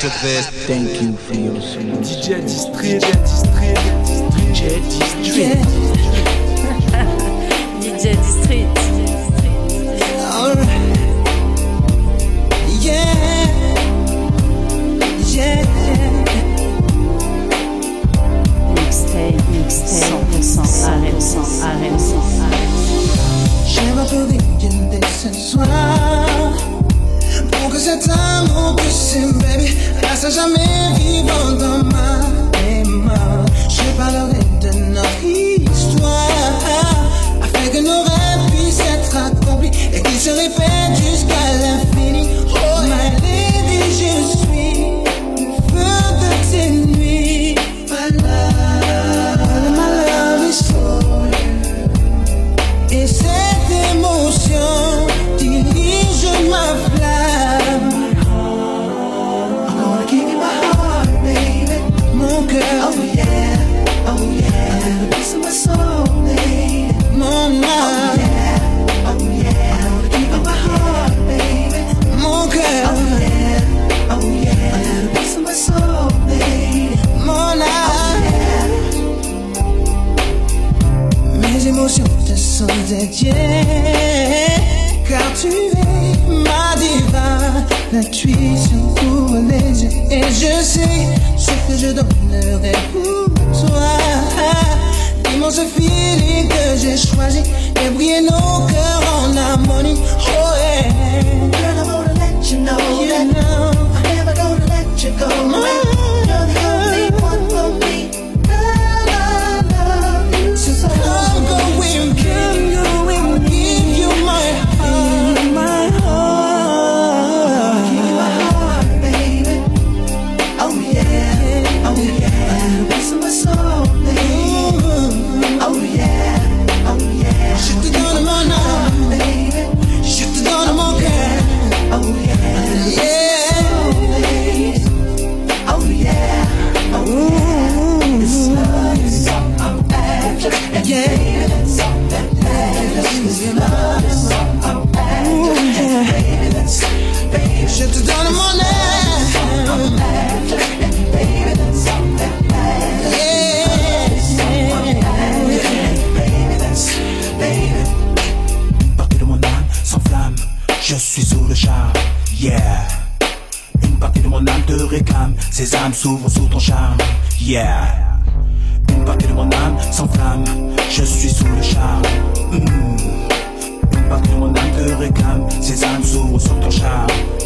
to 0.00 0.08
this. 0.22 0.48
Thank 0.66 1.02
you 1.02 1.16
for 1.16 1.34
your 1.34 1.60
support. 1.60 2.04
DJ 2.04 2.40
District, 2.42 3.02
DJ 3.02 3.10
District. 4.86 5.64
DJ 5.66 6.37
ça 30.18 30.30
jamais 30.30 30.94
vivant 30.96 31.52
dans 31.52 31.77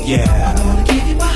yeah. 0.05 1.32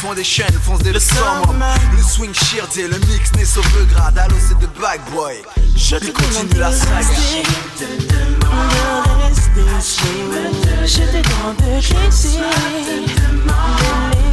font 0.00 0.14
des 0.14 0.24
chaînes, 0.24 0.58
fonce 0.64 0.78
dès 0.80 0.92
le 0.92 1.00
sombre. 1.00 1.54
Le 1.94 2.02
swing 2.02 2.32
sheer 2.32 2.66
dès 2.74 2.88
le 2.88 2.98
mix 3.08 3.32
né 3.36 3.44
sauf 3.44 3.66
le 3.76 3.84
grade. 3.84 4.16
Allo, 4.16 4.34
c'est 4.38 4.58
de 4.58 4.66
bag 4.80 5.00
boy. 5.12 5.34
Je 5.76 5.96
te 5.96 6.10
continue 6.10 6.58
la 6.58 6.72
saga. 6.72 7.00
Je 7.00 7.84
te 7.84 7.84
demande 8.08 8.70
de 8.74 9.20
rester 9.22 9.64
chez 9.82 10.14
moi. 10.24 10.38
Je 10.86 11.02
te 11.02 11.20
demande 11.28 11.56
de 11.58 11.64
laisser. 11.76 12.28
De 12.28 12.44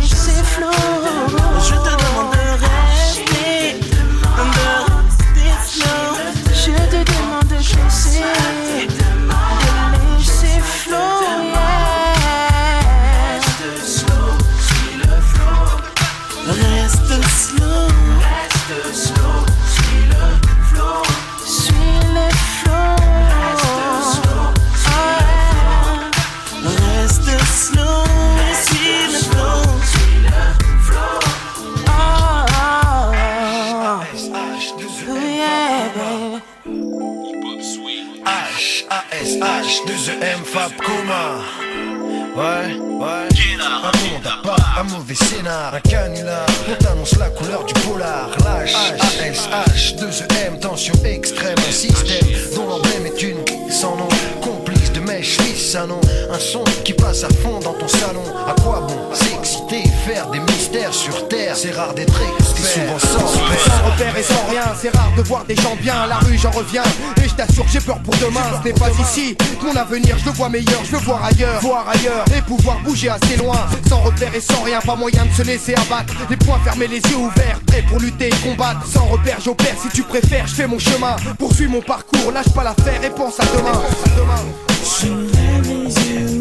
laisser. 0.01 0.45
Je 1.65 1.75
te 1.75 1.89
demande 1.89 2.31
de 2.31 2.37
rester. 2.63 3.86
Fab 40.53 40.71
Coma. 40.77 41.43
Ouais, 42.35 42.79
ouais. 42.79 43.27
Un 43.59 43.97
monde 44.09 44.25
à 44.25 44.41
part, 44.41 44.79
un 44.79 44.83
mauvais 44.83 45.15
scénar, 45.15 45.75
un 45.75 45.79
canular. 45.81 46.45
On 46.69 46.75
t'annonce 46.83 47.17
la 47.17 47.29
couleur 47.29 47.65
du 47.65 47.73
polar. 47.73 48.29
Lâche, 48.45 48.73
ASH, 49.51 49.95
2 49.95 50.07
em 50.45 50.57
tension 50.57 50.93
extrême. 51.03 51.57
Un 51.67 51.71
système 51.71 52.25
dont 52.55 52.67
l'emblème 52.67 53.07
est 53.07 53.21
une 53.21 53.43
sans 53.69 53.97
nom 53.97 54.07
sèche, 55.17 55.37
lisse, 55.41 55.75
un 55.75 55.87
un 55.87 56.39
son 56.39 56.63
qui 56.83 56.93
passe 56.93 57.23
à 57.23 57.29
fond 57.29 57.59
dans 57.63 57.73
ton 57.73 57.87
salon. 57.87 58.23
À 58.47 58.53
quoi 58.61 58.81
bon 58.87 59.15
s'exciter, 59.15 59.83
faire 60.05 60.27
des 60.29 60.39
mystères 60.39 60.93
sur 60.93 61.27
terre? 61.27 61.55
C'est 61.55 61.71
rare 61.71 61.93
d'être 61.93 62.19
expert, 62.39 62.65
souvent 62.65 62.99
sans 62.99 63.25
repère. 63.25 63.59
Sans 63.63 63.91
repère 63.91 64.17
et 64.17 64.23
sans 64.23 64.45
rien, 64.49 64.63
c'est 64.79 64.95
rare 64.95 65.11
de 65.15 65.21
voir 65.23 65.45
des 65.45 65.55
gens 65.55 65.75
bien. 65.81 66.07
La 66.07 66.17
rue, 66.17 66.37
j'en 66.37 66.51
reviens, 66.51 66.83
et 67.23 67.27
je 67.27 67.33
t'assure, 67.33 67.65
j'ai 67.71 67.79
peur 67.79 67.99
pour 67.99 68.15
demain. 68.15 68.41
Ce 68.61 68.67
n'est 68.67 68.73
pas 68.73 68.89
ici 69.01 69.35
mon 69.61 69.75
avenir, 69.75 70.17
je 70.17 70.25
le 70.25 70.31
vois 70.31 70.49
meilleur, 70.49 70.81
je 70.83 70.91
veux 70.91 71.03
voir 71.03 71.23
ailleurs, 71.23 71.59
voir 71.61 71.85
ailleurs 71.89 72.25
et 72.35 72.41
pouvoir 72.41 72.79
bouger 72.79 73.09
assez 73.09 73.37
loin. 73.37 73.65
Sans 73.89 74.01
repère 74.01 74.33
et 74.35 74.41
sans 74.41 74.61
rien, 74.63 74.79
pas 74.79 74.95
moyen 74.95 75.25
de 75.25 75.33
se 75.33 75.41
laisser 75.41 75.73
abattre. 75.73 76.13
Les 76.29 76.37
poings 76.37 76.59
fermés, 76.63 76.87
les 76.87 77.01
yeux 77.09 77.17
ouverts, 77.17 77.59
prêt 77.65 77.83
pour 77.87 77.99
lutter 77.99 78.27
et 78.27 78.47
combattre. 78.47 78.85
Sans 78.85 79.05
repère, 79.05 79.37
j'opère 79.43 79.75
si 79.81 79.89
tu 79.89 80.03
préfères, 80.03 80.47
je 80.47 80.55
fais 80.55 80.67
mon 80.67 80.79
chemin. 80.79 81.15
Poursuis 81.39 81.67
mon 81.67 81.81
parcours, 81.81 82.31
lâche 82.31 82.49
pas 82.53 82.63
l'affaire 82.63 83.03
et 83.03 83.09
pense 83.09 83.39
à 83.39 83.45
demain. 83.45 83.71
Pense 83.71 84.11
à 84.11 84.15
demain. 84.15 84.41
you 85.07 85.15
let 85.15 85.65
me 85.67 85.89
do 85.89 86.36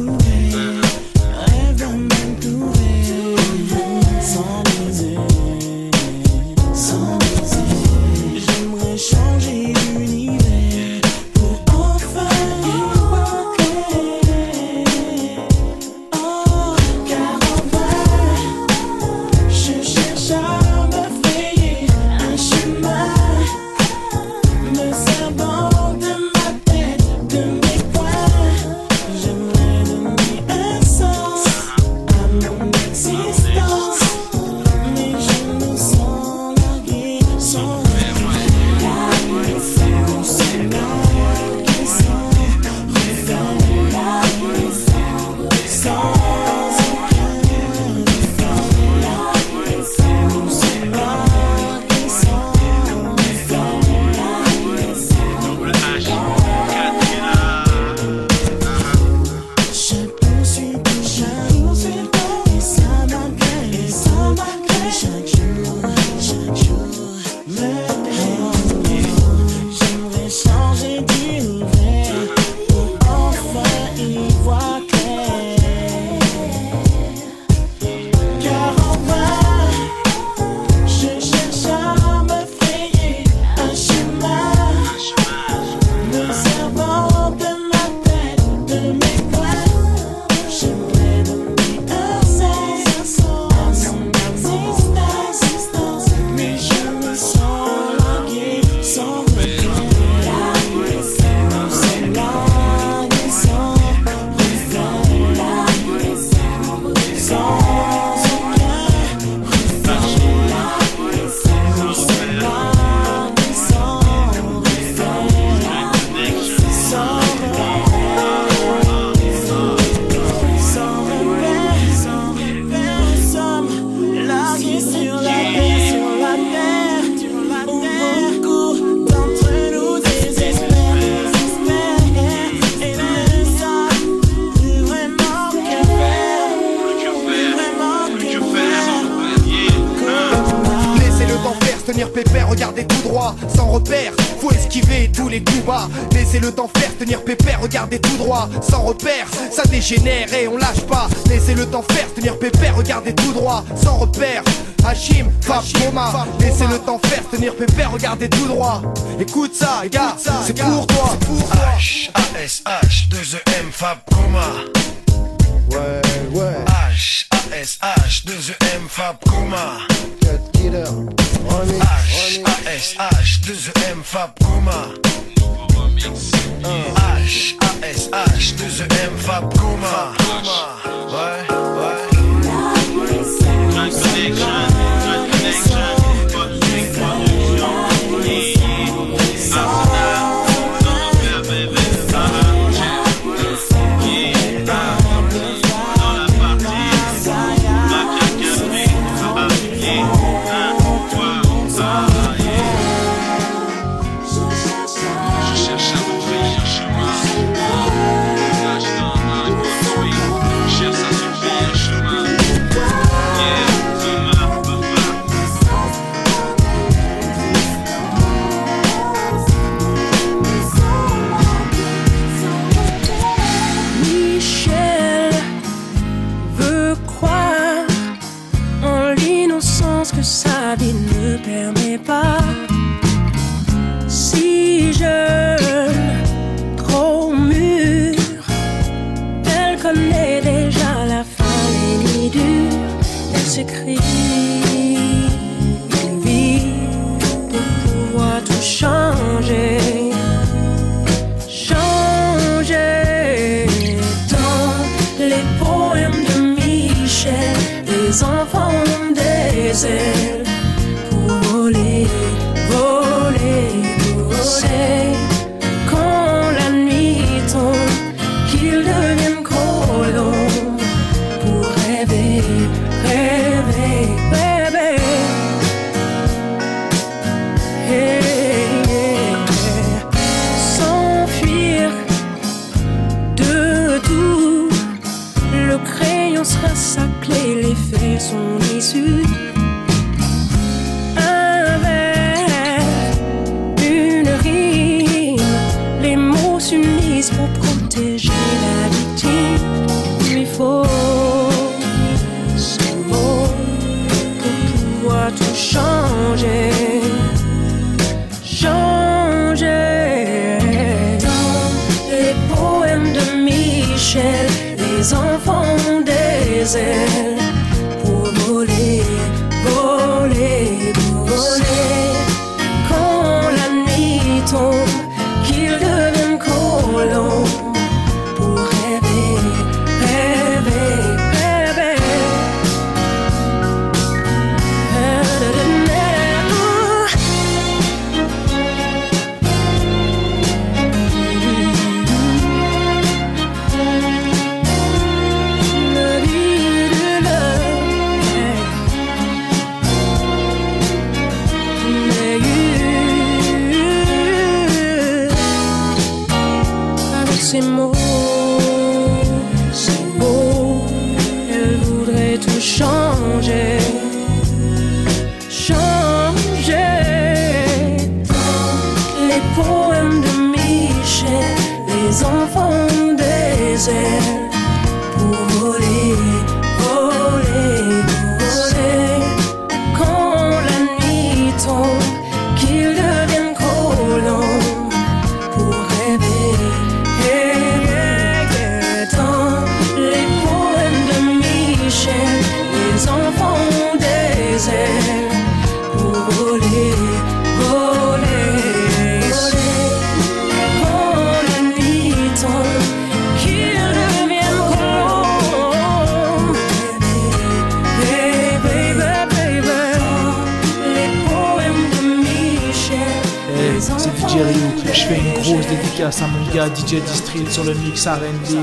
grosse 416.17 416.23
dédicace 416.23 416.23
à 416.23 416.27
mon 416.27 416.55
gars 416.55 416.69
DJ 416.75 417.03
District 417.05 417.51
sur 417.51 417.65
le 417.65 417.75
mix 417.75 418.07
R&B. 418.07 418.57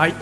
Aïe. 0.00 0.14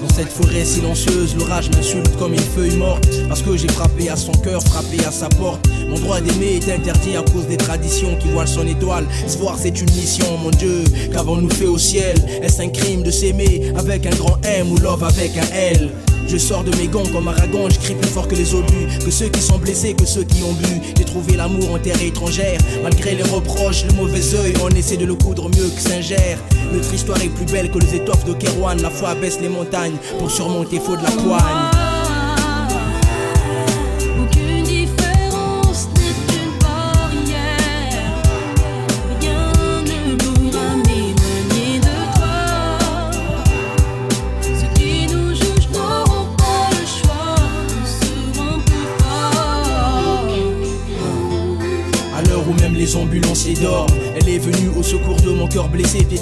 Dans 0.00 0.14
cette 0.14 0.28
forêt 0.28 0.64
silencieuse, 0.64 1.36
l'orage 1.36 1.70
m'insulte 1.70 2.16
comme 2.18 2.32
une 2.32 2.38
feuille 2.38 2.76
morte. 2.76 3.08
Parce 3.28 3.42
que 3.42 3.56
j'ai 3.56 3.68
frappé 3.68 4.08
à 4.08 4.16
son 4.16 4.32
cœur, 4.32 4.62
frappé 4.62 5.04
à 5.04 5.10
sa 5.10 5.28
porte. 5.28 5.66
Mon 5.88 5.98
droit 5.98 6.20
d'aimer 6.20 6.56
est 6.56 6.72
interdit 6.72 7.16
à 7.16 7.22
cause 7.22 7.46
des 7.46 7.56
traditions 7.56 8.16
qui 8.20 8.28
voilent 8.28 8.48
son 8.48 8.66
étoile. 8.66 9.06
Se 9.26 9.38
voir, 9.38 9.56
c'est 9.58 9.80
une 9.80 9.90
mission, 9.92 10.38
mon 10.38 10.50
Dieu. 10.50 10.84
Qu'avons-nous 11.12 11.50
fait 11.50 11.66
au 11.66 11.78
ciel? 11.78 12.16
Est-ce 12.42 12.62
un 12.62 12.68
crime 12.68 13.02
de 13.02 13.10
s'aimer 13.10 13.72
avec 13.76 14.06
un 14.06 14.14
grand 14.14 14.38
M 14.44 14.70
ou 14.70 14.78
love 14.78 15.02
avec 15.02 15.36
un 15.36 15.54
L? 15.54 15.90
Je 16.28 16.36
sors 16.36 16.62
de 16.62 16.76
mes 16.76 16.86
gants 16.86 17.06
comme 17.12 17.28
Aragon, 17.28 17.68
je 17.70 17.78
crie 17.78 17.94
plus 17.94 18.10
fort 18.10 18.28
que 18.28 18.34
les 18.34 18.54
obus, 18.54 18.86
que 19.04 19.10
ceux 19.10 19.28
qui 19.28 19.40
sont 19.40 19.58
blessés, 19.58 19.94
que 19.94 20.04
ceux 20.04 20.24
qui 20.24 20.42
ont 20.42 20.52
bu. 20.52 20.80
J'ai 20.96 21.04
trouvé 21.04 21.36
l'amour 21.36 21.74
en 21.74 21.78
terre 21.78 22.00
étrangère, 22.02 22.60
malgré 22.82 23.14
les 23.14 23.22
reproches, 23.22 23.84
le 23.86 23.94
mauvais 23.94 24.34
œil, 24.34 24.54
on 24.62 24.68
essaie 24.70 24.96
de 24.96 25.06
le 25.06 25.14
coudre 25.14 25.48
mieux 25.48 25.68
que 25.68 25.80
Saint-Gère. 25.80 26.38
Notre 26.72 26.92
histoire 26.92 27.20
est 27.22 27.30
plus 27.30 27.46
belle 27.46 27.70
que 27.70 27.78
les 27.78 27.96
étoffes 27.96 28.24
de 28.24 28.34
Kérouan, 28.34 28.76
la 28.82 28.90
foi 28.90 29.14
baisse 29.14 29.40
les 29.40 29.48
montagnes 29.48 29.96
pour 30.18 30.30
surmonter 30.30 30.78
faut 30.78 30.96
de 30.96 31.02
la 31.02 31.10
poigne. 31.10 31.87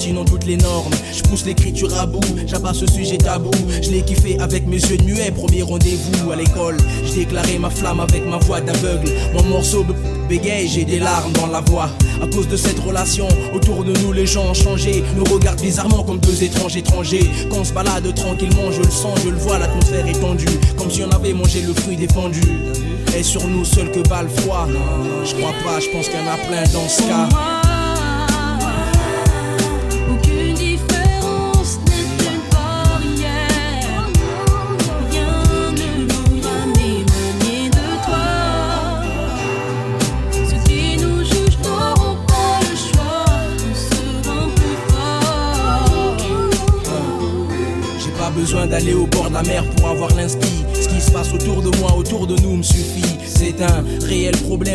Piétinant 0.06 0.24
toutes 0.24 0.46
les 0.46 0.56
normes. 0.56 0.92
Je 1.12 1.22
pousse 1.22 1.44
l'écriture 1.44 1.92
à 1.98 2.06
bout, 2.06 2.20
j'abats 2.46 2.74
ce 2.74 2.86
sujet 2.86 3.18
tabou. 3.18 3.50
Je 3.82 3.90
l'ai 3.90 4.02
kiffé 4.02 4.38
avec 4.38 4.66
mes 4.66 4.76
yeux 4.76 4.98
de 4.98 5.04
muet, 5.04 5.30
premier 5.32 5.62
rendez-vous 5.62 6.30
à 6.30 6.36
l'école. 6.36 6.76
J'ai 7.04 7.24
déclaré 7.24 7.58
ma 7.58 7.70
flamme 7.70 8.00
avec 8.00 8.24
ma 8.26 8.38
voix 8.38 8.60
d'aveugle. 8.60 9.10
Mon 9.34 9.42
morceau 9.44 9.84
bégaye, 10.28 10.68
j'ai 10.68 10.84
des 10.84 10.98
larmes 10.98 11.32
dans 11.32 11.48
la 11.48 11.60
voix. 11.60 11.88
À 12.22 12.26
cause 12.28 12.48
de 12.48 12.56
cette 12.56 12.78
relation, 12.80 13.26
autour 13.54 13.84
de 13.84 13.92
nous 14.00 14.12
les 14.12 14.26
gens 14.26 14.50
ont 14.50 14.54
changé. 14.54 15.02
Nous 15.16 15.24
regardent 15.24 15.60
bizarrement 15.60 16.04
comme 16.04 16.18
deux 16.18 16.42
étranges 16.42 16.76
étrangers. 16.76 17.28
Quand 17.50 17.58
on 17.58 17.64
se 17.64 17.72
balade 17.72 18.14
tranquillement, 18.14 18.70
je 18.70 18.82
le 18.82 18.90
sens, 18.90 19.18
je 19.24 19.30
le 19.30 19.38
vois, 19.38 19.58
l'atmosphère 19.58 20.06
est 20.06 20.20
tendue. 20.20 20.46
Comme 20.76 20.90
si 20.90 21.02
on 21.02 21.10
avait 21.10 21.32
mangé 21.32 21.62
le 21.62 21.74
fruit 21.74 21.96
défendu. 21.96 22.42
Et 23.16 23.22
sur 23.22 23.46
nous 23.48 23.64
seul 23.64 23.90
que 23.90 24.06
bat 24.08 24.22
le 24.22 24.28
froid. 24.28 24.68
Je 25.24 25.34
crois 25.34 25.54
pas, 25.64 25.80
je 25.80 25.88
pense 25.90 26.08
qu'il 26.08 26.18
y 26.18 26.22
en 26.22 26.32
a 26.32 26.36
plein 26.46 26.62
dans 26.72 26.88
ce 26.88 27.02
cas. 27.02 27.55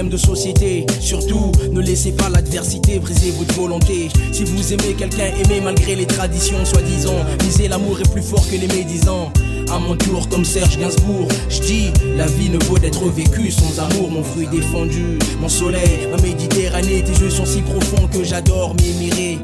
De 0.10 0.18
société. 0.18 0.86
Surtout, 1.00 1.52
ne 1.72 1.82
laissez 1.82 2.12
pas 2.12 2.30
l'adversité 2.30 3.00
briser 3.00 3.32
votre 3.32 3.54
volonté. 3.54 4.10
Si 4.32 4.44
vous 4.44 4.74
aimez 4.74 4.94
quelqu'un, 4.98 5.32
aimez 5.44 5.62
malgré 5.62 5.96
les 5.96 6.06
traditions 6.06 6.64
soi-disant. 6.66 7.26
Lisez 7.42 7.68
l'amour 7.68 8.00
est 8.00 8.12
plus 8.12 8.22
fort 8.22 8.46
que 8.50 8.56
les 8.56 8.68
médisants. 8.68 9.32
À 9.72 9.80
mon 9.80 9.96
tour, 9.96 10.28
comme 10.28 10.44
Serge 10.44 10.78
Gainsbourg, 10.78 11.28
je 11.50 11.62
dis 11.62 11.92
la 12.18 12.26
vie 12.26 12.50
ne 12.50 12.58
vaut 12.66 12.78
d'être 12.78 13.06
vécue 13.10 13.52
sans 13.52 13.80
amour. 13.80 14.12
Mon 14.12 14.24
fruit 14.24 14.48
défendu, 14.48 15.18
mon 15.40 15.50
soleil, 15.50 16.08
ma 16.12 16.18
Méditerranée. 16.22 17.04
Tes 17.04 17.24
yeux 17.24 17.30
sont 17.30 17.46
si 17.46 17.62
profonds 17.62 18.08
que 18.08 18.24
j'adore 18.24 18.76
m'émirer. 18.76 19.40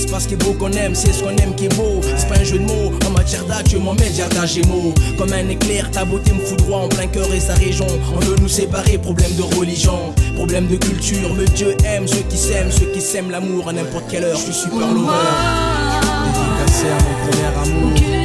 C'est 0.00 0.10
pas 0.10 0.18
ce 0.18 0.28
qui 0.28 0.34
est 0.34 0.38
beau 0.38 0.54
qu'on 0.54 0.72
aime, 0.72 0.94
c'est 0.94 1.12
ce 1.12 1.22
qu'on 1.22 1.36
aime 1.36 1.54
qui 1.54 1.66
est 1.66 1.76
beau. 1.76 2.00
C'est 2.16 2.26
pas 2.26 2.38
un 2.38 2.44
jeu 2.44 2.58
de 2.58 2.64
mots, 2.64 2.90
en 3.06 3.10
matière 3.10 3.44
d'âge, 3.44 3.64
tu 3.64 3.76
m'en 3.76 3.92
mets 3.92 4.10
à 4.40 4.46
gémeaux. 4.46 4.94
Comme 5.18 5.30
un 5.34 5.46
éclair, 5.50 5.90
ta 5.90 6.06
beauté 6.06 6.32
me 6.32 6.40
foudroie 6.40 6.78
en 6.78 6.88
plein 6.88 7.06
cœur 7.06 7.30
et 7.34 7.38
sa 7.38 7.52
région. 7.52 7.86
On 8.16 8.20
veut 8.20 8.36
nous 8.40 8.48
séparer, 8.48 8.96
problème 8.96 9.34
de 9.36 9.42
religion, 9.42 10.14
problème 10.36 10.68
de 10.68 10.76
culture. 10.76 11.34
Le 11.34 11.44
Dieu 11.44 11.76
aime 11.84 12.08
ceux 12.08 12.22
qui 12.30 12.38
s'aiment, 12.38 12.72
ceux 12.72 12.86
qui 12.86 13.02
s'aiment 13.02 13.30
l'amour 13.30 13.68
à 13.68 13.74
n'importe 13.74 14.04
quelle 14.10 14.24
heure. 14.24 14.38
Je 14.38 14.52
suis 14.52 14.54
super. 14.54 14.88
Dédicacé 14.88 16.86
à 16.88 16.98
mon 17.04 17.14
premier 17.26 17.46
amour. 17.62 18.19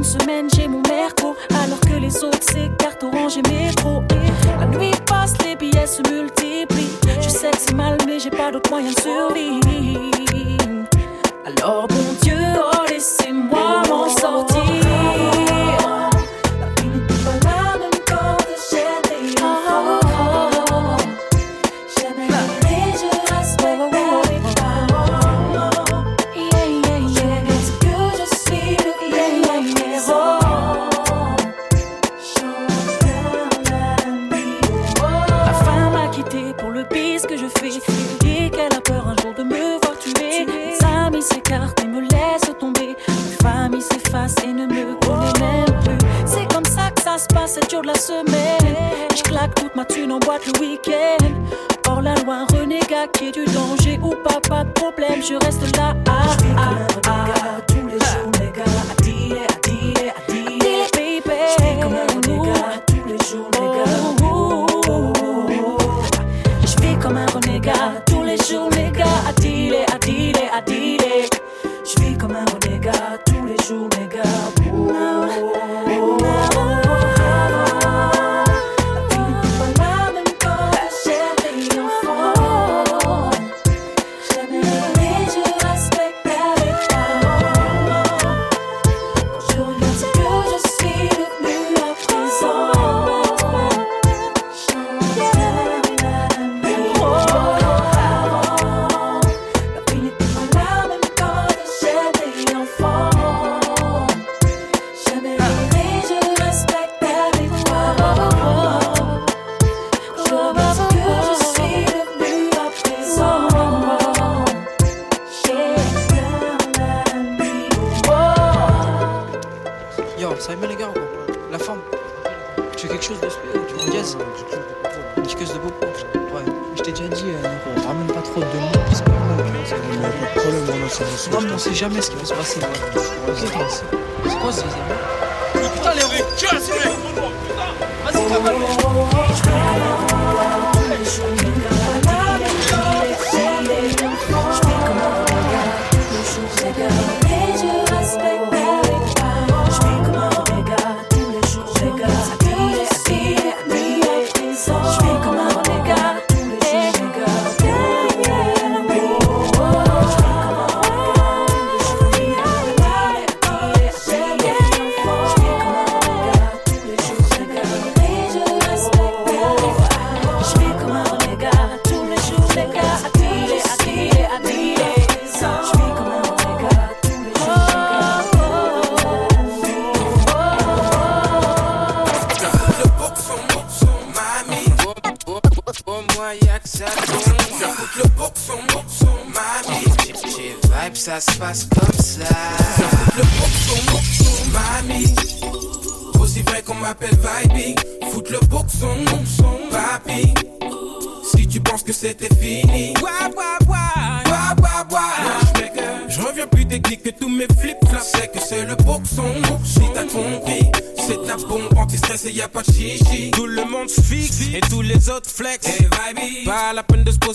Une 0.00 0.04
semaine, 0.04 0.48
j'ai 0.56 0.66
mon 0.66 0.80
merco, 0.88 1.36
alors 1.62 1.80
que 1.80 1.92
les 2.00 2.24
autres 2.24 2.42
s'écartent 2.42 3.04
orange 3.04 3.36
et 3.36 3.42
métro. 3.42 4.02
La 4.58 4.66
nuit 4.66 4.94
passe, 5.04 5.34
les 5.44 5.54
billets 5.56 5.86
se 5.86 6.00
multiplient. 6.10 6.96
Je 7.20 7.28
sais 7.28 7.50
que 7.50 7.58
c'est 7.58 7.74
mal, 7.74 7.98
mais 8.06 8.18
j'ai 8.18 8.30
pas 8.30 8.50
d'autre 8.50 8.70
moyen 8.70 8.92
de 8.92 8.98
survivre. 8.98 9.60
Alors, 11.44 11.86
bon 11.86 12.16
Dieu, 12.22 12.38
oh, 12.56 12.84
laissez-moi 12.88 13.82
m'en 13.90 14.08
sortir. 14.08 14.99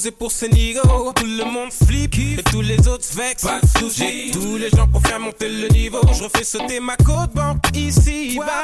Poser 0.05 0.11
pour 0.11 0.31
ces 0.31 0.49
nigos. 0.49 1.13
Tout 1.15 1.25
le 1.25 1.45
monde 1.45 1.71
flip 1.71 2.15
et 2.17 2.43
tous 2.43 2.61
les 2.61 2.87
autres 2.87 3.05
vex. 3.13 3.43
Pas 3.43 3.59
de 3.61 3.79
soucis. 3.79 4.31
Tous 4.31 4.57
les 4.57 4.69
gens 4.69 4.87
pour 4.87 5.01
faire 5.01 5.19
monter 5.19 5.49
le 5.49 5.67
niveau. 5.69 5.99
Je 6.13 6.23
refais 6.23 6.43
sauter 6.43 6.79
ma 6.79 6.95
côte 6.97 7.33
banque 7.33 7.65
ici. 7.75 8.37
Bah. 8.37 8.63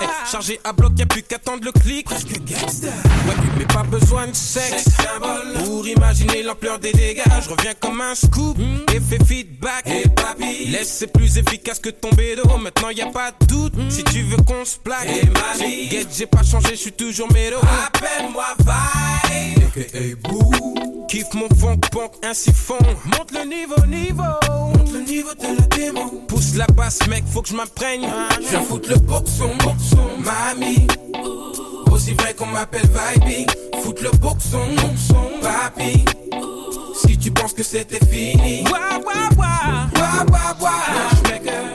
Eh, 0.00 0.30
chargé 0.30 0.60
à 0.64 0.72
bloc, 0.72 0.92
y'a 0.98 1.06
plus 1.06 1.22
qu'à 1.22 1.36
attendre 1.36 1.64
le 1.64 1.72
clic. 1.72 2.06
Presque 2.06 2.38
gangsta. 2.40 2.88
Ouais, 2.88 3.34
mais 3.58 3.66
pas 3.66 3.82
besoin 3.84 4.26
de 4.26 4.34
sexe. 4.34 4.88
Pour 5.64 5.86
imaginer 5.86 6.42
l'ampleur 6.42 6.78
des 6.78 6.92
dégâts. 6.92 7.22
Je 7.42 7.50
reviens 7.50 7.74
comme 7.78 8.00
un 8.00 8.14
scoop. 8.14 8.58
Effet 8.94 9.24
feedback. 9.24 9.86
Et 9.86 10.08
papi. 10.08 10.66
Laisse, 10.66 10.92
c'est 10.98 11.12
plus 11.12 11.38
efficace 11.38 11.78
que 11.78 11.90
ton 11.90 12.10
bédo. 12.10 12.42
Maintenant 12.58 12.90
y 12.90 13.00
a 13.00 13.06
pas 13.06 13.32
de 13.32 13.46
doute. 13.46 13.74
Si 13.88 14.04
tu 14.04 14.22
veux 14.22 14.42
qu'on 14.42 14.64
se 14.64 14.78
plaque. 14.78 15.08
Get, 15.90 16.06
j'ai 16.16 16.26
pas 16.26 16.42
changé, 16.42 16.70
je 16.70 16.76
suis 16.76 16.92
toujours 16.92 17.30
médo. 17.32 17.56
Appelle-moi 17.86 18.44
Vibe. 18.58 20.18
Boo. 20.22 20.41
Mon 21.34 21.48
funk 21.56 21.78
punk 21.90 22.12
ainsi 22.24 22.52
fond. 22.52 22.76
Monte 23.06 23.30
le 23.32 23.44
niveau, 23.44 23.86
niveau. 23.86 24.22
Monte 24.48 24.92
le 24.92 25.00
niveau 25.00 25.32
de 25.34 25.56
la 25.56 25.66
démo. 25.76 26.24
Pousse 26.28 26.56
la 26.56 26.66
basse, 26.66 26.98
mec, 27.08 27.24
faut 27.26 27.40
que 27.42 27.48
je. 27.48 27.54
Je 27.54 28.48
viens 28.48 28.60
foutre 28.60 28.90
le 28.90 28.96
boxon, 28.96 29.50
boxon, 29.58 30.08
mamie. 30.18 30.86
Aussi 31.90 32.12
vrai 32.14 32.34
qu'on 32.34 32.46
m'appelle 32.46 32.82
Vibey. 32.82 33.46
Foutre 33.82 34.02
le 34.02 34.10
boxon, 34.18 34.58
boxon, 34.76 35.40
papi. 35.40 36.04
Si 37.06 37.16
tu 37.16 37.30
penses 37.30 37.54
que 37.54 37.62
c'était 37.62 38.04
fini. 38.04 38.64
Wa, 38.64 38.98
wa, 38.98 39.14
wa. 39.38 39.46
Wa, 39.94 40.24
wa, 40.30 40.56
wa. 40.60 40.72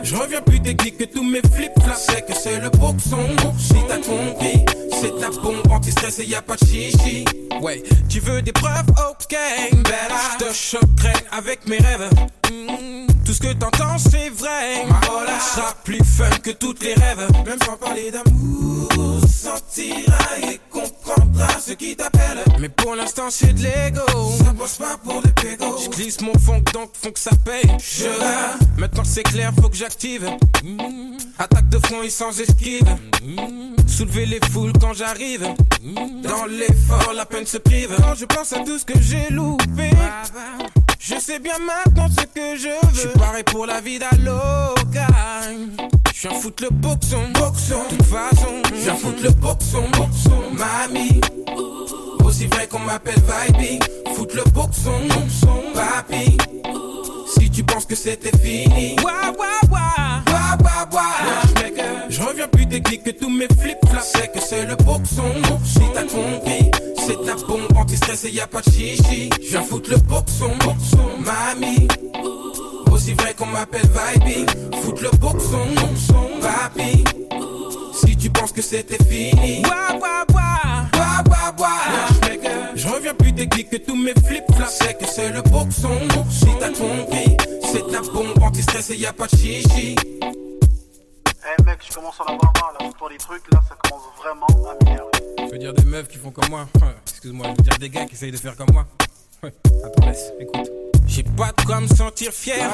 Je 0.04 0.16
reviens 0.16 0.41
plus 0.41 0.62
technique 0.62 0.98
que 0.98 1.06
tous 1.06 1.24
mes 1.24 1.41
flip-flops. 1.54 2.06
C'est 2.10 2.26
que 2.26 2.34
c'est 2.34 2.60
le 2.60 2.70
boxon. 2.70 3.26
Si 3.58 3.76
t'as 3.88 3.98
compris, 3.98 4.66
c'est 5.02 5.20
ta 5.20 5.30
bombe 5.41 5.62
anti-stress 5.72 6.20
et 6.20 6.26
y 6.26 6.36
a 6.36 6.41
pas 6.41 6.56
de 6.56 6.66
chichi. 6.66 7.26
Ouais, 7.62 7.82
tu 8.10 8.20
veux 8.20 8.41
des 8.41 8.52
preuves, 8.52 8.86
ok. 9.10 9.36
Je 9.72 10.45
te 10.45 10.54
choquerai 10.54 11.14
avec 11.32 11.68
mes 11.68 11.78
rêves. 11.78 12.10
Mm, 12.52 13.08
Tout 13.26 13.34
ce 13.34 13.39
que 13.39 13.54
t'entends, 13.54 13.98
c'est 13.98 14.30
vrai. 14.30 14.86
Ma 14.88 15.00
hola 15.12 15.39
sera 15.39 15.74
plus 15.84 16.04
fun 16.04 16.30
que 16.43 16.52
toutes 16.52 16.82
les 16.84 16.93
rêves. 16.93 17.28
Même 17.45 17.60
sans 17.66 17.78
parler 17.78 18.12
d'amour, 18.12 19.22
sentira 19.28 20.18
et 20.52 20.60
comprendre 20.72 20.97
écoutera 21.38 21.60
ce 21.60 21.72
qui 21.74 21.96
t'appelle. 21.96 22.44
Mais 22.60 22.70
pour 22.70 22.96
l'instant 22.96 23.30
c'est 23.30 23.54
de 23.54 23.62
l'ego. 23.62 24.02
Ça 24.44 24.54
bosse 24.54 24.78
pas 24.78 24.98
pour 25.04 25.22
des 25.22 25.32
pégos. 25.32 25.78
Je 25.84 25.90
glisse 25.90 26.22
mon 26.22 26.38
fond 26.40 26.62
donc 26.74 26.92
font 26.94 27.12
que 27.12 27.20
ça 27.20 27.32
paye. 27.46 27.70
Je 27.80 28.08
Maintenant 28.78 29.04
c'est 29.04 29.24
clair, 29.24 29.52
faut 29.60 29.70
que 29.70 29.76
j'active. 29.76 30.30
Attaque 31.38 31.70
de 31.70 31.80
front 31.80 32.02
et 32.04 32.10
sans 32.10 32.40
esquive. 32.40 32.88
Soulever 33.88 34.26
les 34.26 34.40
foules 34.52 34.74
quand 34.80 34.94
j'arrive. 34.94 35.48
Dans 36.24 36.46
l'effort, 36.46 37.14
la 37.16 37.26
peine 37.26 37.46
se 37.46 37.58
prive. 37.58 37.96
Quand 37.98 38.16
je 38.16 38.26
pense 38.26 38.54
à 38.54 38.60
tout 38.60 38.78
ce 38.78 38.86
que 38.86 39.00
j'ai 39.00 39.30
loupé. 39.30 39.92
Je 41.00 41.16
sais 41.20 41.39
bien 41.39 41.58
maintenant 41.60 42.08
ce 42.10 42.26
que 42.26 42.58
je 42.58 42.68
veux. 42.68 42.93
Je 42.93 43.00
suis 43.02 43.20
paré 43.20 43.43
pour 43.43 43.66
la 43.66 43.82
vie 43.82 44.00
d'Aloca. 44.00 45.08
Je 46.14 46.28
viens 46.28 46.39
foutre 46.39 46.64
le 46.64 46.70
boxon. 46.70 47.30
Boxon. 47.34 47.84
De 47.89 47.95
toute 47.95 48.06
façon, 48.06 48.62
Je 48.70 48.76
viens 48.76 48.95
foutre 48.95 49.24
le 49.24 49.30
boxon, 49.32 49.84
boxon, 49.91 50.52
mamie. 50.52 51.22
Aussi 52.26 52.48
vrai 52.48 52.68
qu'on 52.68 52.80
m'appelle 52.80 53.16
Vibe, 53.16 53.84
foutre 54.16 54.36
le 54.36 54.43
boxon, 54.52 55.00
boxon, 55.08 55.64
papi. 55.74 56.38
Si 57.28 57.50
tu 57.50 57.64
penses 57.64 57.86
que 57.86 57.95
c'était 57.95 58.36
fini, 58.38 58.95
Wah, 59.04 59.32
wah, 59.38 59.70
wah. 59.72 60.16
Je 62.09 62.22
reviens 62.22 62.47
plus 62.47 62.68
technique 62.68 63.03
que 63.03 63.11
tous 63.11 63.30
mes 63.30 63.47
flips 63.59 63.78
flops. 63.89 64.11
c'est 64.13 64.32
que 64.32 64.39
c'est 64.39 64.65
le 64.65 64.76
boxon. 64.76 65.32
Si 65.63 65.82
t'as 65.93 66.03
compris, 66.03 66.72
c'est 66.97 67.26
ta 67.26 67.36
bombe 67.45 67.68
anti-stress 67.76 68.26
et 68.26 68.32
y 68.32 68.39
a 68.39 68.47
pas 68.47 68.61
de 68.61 68.72
chichi. 68.72 69.30
Je 69.41 69.49
viens 69.49 69.61
foutre 69.61 69.89
le 69.91 69.97
boxon, 69.97 70.49
boxon, 70.65 71.09
mamie. 71.20 71.88
Aussi 72.91 73.13
vrai 73.13 73.34
qu'on 73.38 73.45
m'appelle 73.47 73.82
Vibe, 74.26 74.49
foutre 74.82 75.03
le 75.03 75.09
boxon, 75.18 75.65
boxon, 75.76 76.30
papi. 76.41 77.03
Si 77.93 78.15
tu 78.15 78.30
penses 78.30 78.51
que 78.51 78.61
c'était 78.61 79.03
fini, 79.03 79.63
Je 82.76 82.88
reviens 82.88 83.13
plus 83.13 83.34
technique 83.34 83.70
que 83.70 83.78
tous 83.78 83.95
mes 83.95 84.13
flips 84.26 84.45
flops. 84.55 84.80
c'est 84.80 84.97
que 84.97 85.05
c'est 85.07 85.30
le 85.30 85.41
boxon. 85.41 85.97
Si 86.30 86.47
t'as 86.59 86.70
compris, 86.70 87.38
c'est 87.72 87.86
ta 87.91 88.01
bombe 88.11 88.41
anti-stress 88.41 88.91
et 88.91 88.95
y 88.95 89.05
a 89.05 89.13
pas 89.13 89.28
de 89.28 89.38
chichi. 89.38 89.95
Eh 91.50 91.64
mec, 91.64 91.80
je 91.88 91.93
commence 91.93 92.20
à 92.20 92.24
en 92.24 92.34
avoir 92.34 92.52
marre 92.56 92.74
là, 92.78 92.89
pour 92.98 93.08
les 93.08 93.18
trucs 93.18 93.43
là, 93.54 93.62
ça 93.70 93.76
commence 93.76 94.04
vraiment 94.18 94.48
à 94.48 94.84
m'énerver. 94.84 95.12
Je 95.39 95.52
veux 95.52 95.58
dire 95.58 95.74
des 95.74 95.86
meufs 95.86 96.08
qui 96.10 96.18
font 96.18 96.32
comme 96.32 96.50
moi. 96.50 96.68
Excuse-moi, 97.08 97.48
je 97.48 97.52
veux 97.52 97.70
dire 97.70 97.78
des 97.80 97.89
gars 97.89 98.06
qui 98.06 98.16
essayent 98.16 98.32
de 98.32 98.38
faire 98.38 98.58
comme 98.58 98.72
moi. 98.74 98.86
Ouais, 99.44 99.54
Attends, 99.86 100.06
laisse, 100.08 100.34
écoute. 100.40 100.70
J'ai 101.06 101.24
pas 101.24 101.52
de 101.58 101.66
quoi 101.66 101.80
me 101.80 101.88
sentir 101.88 102.32
fier. 102.32 102.70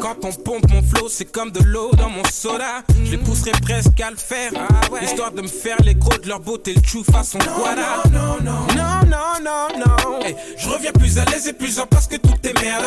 Quand 0.00 0.16
on 0.24 0.32
pompe 0.32 0.68
mon 0.70 0.82
flow, 0.82 1.08
c'est 1.08 1.26
comme 1.26 1.50
de 1.52 1.62
l'eau 1.62 1.90
dans 1.92 2.08
mon 2.10 2.24
soda. 2.24 2.82
Je 3.04 3.12
les 3.12 3.18
pousserai 3.18 3.52
presque 3.62 4.00
à 4.00 4.10
le 4.10 4.16
faire. 4.16 4.50
Histoire 5.02 5.30
de 5.30 5.42
me 5.42 5.46
faire 5.46 5.76
les 5.84 5.94
gros 5.94 6.16
de 6.18 6.28
leur 6.28 6.40
beauté, 6.40 6.74
le 6.74 6.82
chou 6.82 7.04
façon 7.04 7.38
Guada. 7.38 8.02
Non, 8.10 8.38
non, 8.42 8.66
Non, 8.74 9.06
non, 9.06 9.38
non, 9.42 9.68
non. 9.78 10.20
Hey, 10.20 10.34
je 10.58 10.68
reviens 10.68 10.90
plus 10.92 11.18
à 11.18 11.24
l'aise 11.26 11.46
et 11.46 11.52
plus 11.52 11.78
en 11.78 11.86
place 11.86 12.08
que 12.08 12.16
tout 12.16 12.34
est 12.42 12.60
merde. 12.60 12.84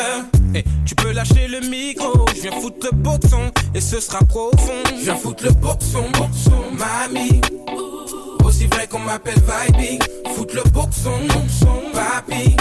Hey, 0.53 0.65
tu 0.85 0.95
peux 0.95 1.11
lâcher 1.11 1.47
le 1.47 1.61
micro, 1.61 2.25
je 2.35 2.41
viens 2.41 2.59
foutre 2.59 2.87
le 2.91 2.97
boxon 2.97 3.51
et 3.73 3.81
ce 3.81 3.99
sera 4.01 4.19
profond. 4.19 4.83
Je 4.97 5.03
viens 5.05 5.15
foutre 5.15 5.45
le 5.45 5.51
boxon, 5.51 6.03
boxon, 6.11 6.71
mamie. 6.73 7.39
Aussi 8.43 8.67
vrai 8.67 8.87
qu'on 8.87 8.99
m'appelle 8.99 9.39
Vibe, 9.77 10.03
foutre 10.35 10.55
le 10.55 10.69
boxon, 10.71 11.17
boxon, 11.27 11.81
papi. 11.93 12.55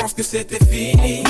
Penses 0.00 0.14
que 0.14 0.22
c'était 0.22 0.64
fini, 0.64 1.24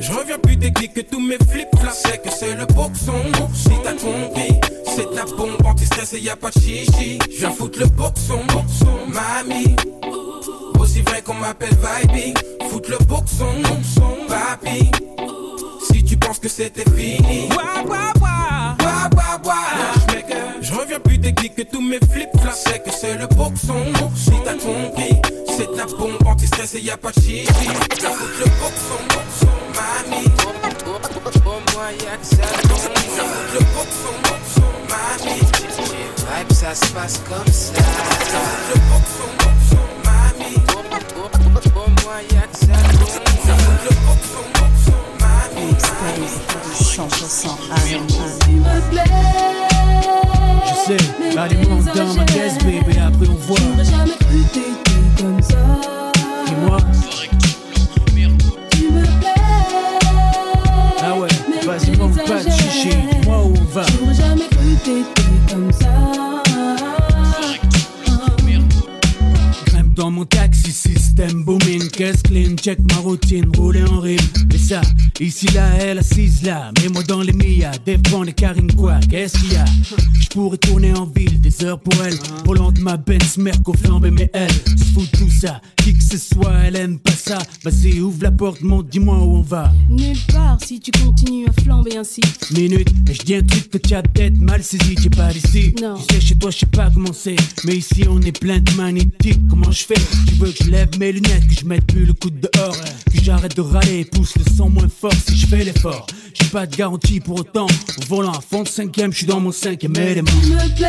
Je 0.00 0.12
reviens 0.12 0.38
plus 0.38 0.58
technique 0.58 0.94
que 0.94 1.00
tous 1.00 1.20
mes 1.20 1.38
flips 1.50 1.68
flops. 1.78 2.02
c'est 2.04 2.22
que 2.22 2.30
c'est 2.30 2.54
le 2.54 2.66
boxon. 2.66 3.22
Si 3.54 3.70
t'as 3.82 3.92
compris, 3.92 4.60
c'est 4.94 5.14
ta 5.14 5.24
bombe 5.36 5.64
anti-stress 5.64 6.14
et 6.14 6.20
y 6.20 6.30
a 6.30 6.36
pas 6.36 6.50
de 6.50 6.60
chichi. 6.60 7.18
Je 7.30 7.38
viens 7.38 7.50
foutre 7.50 7.78
le 7.78 7.86
boxon, 7.86 8.40
boxon, 8.48 9.06
mamie. 9.08 9.76
Aussi 10.80 11.02
vrai 11.02 11.22
qu'on 11.22 11.34
m'appelle 11.34 11.76
Vibe, 11.76 12.36
foutre 12.68 12.90
le 12.90 12.98
boxon, 13.04 13.46
boxon, 13.62 14.16
papi. 14.28 14.90
Si 15.92 16.04
tu 16.04 16.16
penses 16.16 16.38
que 16.40 16.48
c'était 16.48 16.88
fini, 16.90 17.48
anti-stress 26.72 26.74
et 26.74 26.80
y 26.80 26.90
a 26.90 26.96
pas 26.96 27.10
de 27.10 27.20
chichi. 27.20 27.46
Viens 27.98 28.10
foutre 28.10 28.38
le 28.38 28.44
boxon, 28.60 29.00
mamie. 29.74 30.28
Au 31.44 31.60
moins 31.74 31.92
y'a 31.92 32.16
que 32.16 32.24
ça 32.24 32.36
viens 32.36 32.76
foutre 32.76 33.50
le 33.54 33.60
boxon, 33.74 34.14
mamie. 34.88 35.40
Vibe, 36.16 36.52
ça 36.52 36.74
se 36.74 36.86
passe 36.92 37.20
comme 37.28 37.52
ça. 37.52 37.72
Viens 37.74 38.40
foutre 38.50 39.14
le 39.18 39.30
boxon, 39.38 39.82
mamie. 40.04 40.58
Au 41.74 41.90
moins 42.04 42.22
y'a 42.32 42.46
que 42.46 42.56
ça 42.58 42.66
viens 43.44 43.56
foutre 43.56 43.84
le 43.84 43.92
boxon, 44.06 44.44
mamie. 45.20 45.74
100% 46.80 47.48
R&B. 47.70 48.10
Je 50.64 50.74
sais, 50.86 51.38
allez 51.38 51.66
monte 51.66 51.90
dans 51.94 52.14
ma 52.14 52.24
caisse, 52.24 52.58
bébé, 52.58 52.94
après 52.98 53.28
on 53.28 53.34
voit. 53.34 53.58
J'aurais 53.58 53.84
jamais 53.84 54.16
cru 54.18 54.40
t'étais 54.52 55.22
comme 55.22 55.42
ça? 55.42 55.51
Check 72.62 72.78
ma 72.92 72.98
routine, 72.98 73.50
rouler 73.56 73.82
en 73.82 73.98
rime. 73.98 74.20
Mais 74.48 74.58
ça, 74.58 74.80
ici 75.18 75.46
là, 75.48 75.68
elle 75.80 75.98
assise 75.98 76.42
là, 76.44 76.70
mets-moi 76.80 77.02
dans 77.02 77.20
les 77.20 77.32
Mia, 77.32 77.72
défends 77.84 78.22
les 78.22 78.32
carines 78.32 78.72
quoi, 78.74 79.00
qu'est-ce 79.10 79.36
qu'il 79.38 79.54
y 79.54 79.56
a? 79.56 79.64
Je 80.20 80.28
pourrais 80.28 80.58
tourner 80.58 80.94
en 80.94 81.06
ville, 81.06 81.40
des 81.40 81.64
heures 81.64 81.80
pour 81.80 81.94
elle, 82.04 82.16
volant 82.44 82.70
de 82.70 82.80
ma 82.80 82.96
Benz, 82.96 83.36
Merco 83.36 83.72
flambé, 83.72 84.12
mais 84.12 84.30
elle 84.32 84.52
se 84.52 84.84
fout 84.94 85.10
tout 85.10 85.28
ça, 85.28 85.60
ce 86.18 86.34
soit, 86.34 86.52
elle 86.64 86.76
aime 86.76 86.98
pas 86.98 87.12
ça. 87.12 87.38
Vas-y, 87.64 88.00
ouvre 88.00 88.22
la 88.22 88.30
porte, 88.30 88.60
monte, 88.60 88.88
dis-moi 88.90 89.16
où 89.16 89.36
on 89.36 89.42
va. 89.42 89.72
Nulle 89.88 90.18
part 90.30 90.58
si 90.62 90.78
tu 90.78 90.90
continues 90.90 91.46
à 91.48 91.62
flamber 91.62 91.96
ainsi. 91.96 92.20
Minute, 92.50 92.90
et 93.08 93.14
je 93.14 93.22
dis 93.22 93.34
un 93.34 93.42
truc 93.42 93.70
que 93.70 93.78
tu 93.78 93.94
as 93.94 94.02
peut-être 94.02 94.38
mal 94.38 94.62
saisi, 94.62 94.94
t'es 94.94 95.08
pas 95.08 95.32
d'ici. 95.32 95.74
Non. 95.80 95.94
Tu 95.96 96.14
sais, 96.14 96.20
chez 96.20 96.36
toi, 96.36 96.50
je 96.50 96.58
sais 96.58 96.66
pas 96.66 96.90
comment 96.90 97.12
c'est. 97.14 97.36
Mais 97.64 97.76
ici, 97.76 98.04
on 98.08 98.20
est 98.20 98.38
plein 98.38 98.58
de 98.58 98.72
magnétiques. 98.72 99.40
Comment 99.48 99.70
je 99.70 99.84
fais? 99.84 99.94
Tu 100.28 100.34
veux 100.34 100.50
que 100.50 100.64
je 100.64 100.70
lève 100.70 100.88
mes 100.98 101.12
lunettes, 101.12 101.48
que 101.48 101.54
je 101.54 101.64
mette 101.64 101.86
plus 101.86 102.04
le 102.04 102.12
coude 102.12 102.40
dehors, 102.40 102.76
que 102.76 103.22
j'arrête 103.22 103.56
de 103.56 103.62
râler 103.62 104.04
pousse 104.04 104.34
le 104.36 104.44
son 104.54 104.68
moins 104.68 104.88
fort 104.88 105.14
si 105.26 105.36
je 105.36 105.46
fais 105.46 105.64
l'effort. 105.64 106.06
J'ai 106.34 106.46
pas 106.46 106.66
de 106.66 106.74
garantie 106.76 107.20
pour 107.20 107.40
autant. 107.40 107.66
Au 107.66 108.04
volant 108.08 108.32
à 108.32 108.40
fond 108.40 108.62
de 108.62 108.68
cinquième, 108.68 109.12
je 109.12 109.18
suis 109.18 109.26
dans 109.26 109.40
mon 109.40 109.52
cinquième 109.52 109.94
élément. 109.96 110.30
Tu 110.42 110.50
me 110.50 110.76
plais. 110.76 110.88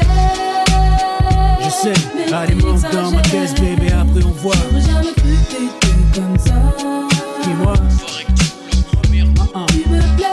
Je 1.62 1.70
sais, 1.70 2.34
allez, 2.34 2.56
monte 2.56 2.82
dans 2.92 3.12
ma 3.12 3.22
caisse, 3.22 3.54
bébé, 3.56 3.92
après 3.92 4.24
on 4.24 4.32
voit. 4.32 4.54
J'aurais 4.72 4.82
jamais 4.82 5.14
cru 5.16 5.36
t'étais 5.50 6.20
comme 6.20 6.38
ça. 6.38 6.54
Dis-moi. 7.44 7.74
Ah, 9.56 9.66
Tu 9.70 9.78
me 9.90 10.16
plais. 10.18 10.26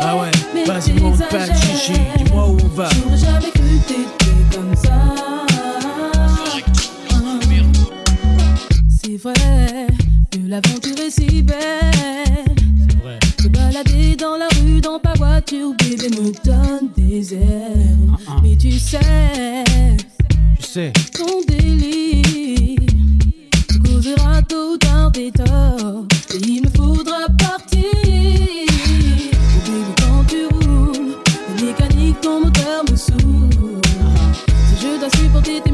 ah 0.00 0.16
ouais, 0.16 0.30
vas-y, 0.66 0.92
monte 1.00 1.18
pas 1.28 1.46
de 1.46 1.54
chichi, 1.54 2.00
dis-moi 2.18 2.48
où 2.48 2.56
on 2.64 2.68
va. 2.68 2.88
J'aurais 2.90 3.16
jamais 3.18 3.50
cru 3.52 3.78
t'étais 3.86 4.56
comme 4.56 4.74
ça. 4.76 4.90
C'est 9.02 9.16
vrai 9.16 9.86
que 10.30 10.38
l'aventure 10.48 10.98
est 11.06 11.10
si 11.10 11.42
belle. 11.42 12.49
Dans 13.84 14.36
la 14.36 14.48
rue, 14.60 14.80
dans 14.80 14.98
ta 14.98 15.14
voiture, 15.14 15.72
bébé 15.78 16.08
me 16.10 16.32
donne 16.44 16.90
des 16.96 17.34
ailes. 17.34 17.96
Mais 18.42 18.56
tu 18.56 18.72
sais, 18.72 19.00
Je 20.60 20.66
sais. 20.66 20.92
ton 21.14 21.40
délit 21.48 22.76
te 23.68 23.78
causera 23.78 24.42
tôt 24.42 24.74
ou 24.74 24.76
tard 24.76 25.10
des 25.12 25.30
torts. 25.30 26.04
Et 26.34 26.46
il 26.46 26.62
me 26.62 26.68
faudra 26.76 27.26
partir. 27.38 27.80
Oh 28.04 29.60
bébé, 29.64 29.94
quand 29.98 30.24
tu 30.28 30.46
roules, 30.46 31.16
la 31.56 31.64
mécanique, 31.64 32.20
ton 32.20 32.40
moteur 32.44 32.84
me 32.90 32.96
saoule. 32.96 33.80
Si 34.68 34.82
je 34.82 35.00
dois 35.00 35.10
supporter 35.16 35.60
tes 35.62 35.72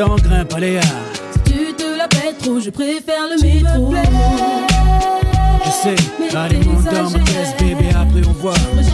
temps, 0.00 0.16
grimpe, 0.16 0.54
allez, 0.54 0.78
ah. 0.78 0.86
Si 1.46 1.52
tu 1.52 1.74
te 1.74 1.96
la 1.98 2.08
pètes 2.08 2.38
trop, 2.38 2.58
je 2.58 2.70
préfère 2.70 3.24
le 3.30 3.36
métro. 3.42 3.94
Je 5.64 5.70
sais, 5.70 6.36
allez, 6.36 6.58
monte 6.64 6.84
dans 6.84 7.10
ma 7.10 7.18
caisse, 7.18 7.54
bébé, 7.58 7.88
après 7.90 8.26
on 8.26 8.32
voit. 8.32 8.54
J'aurais 8.74 8.89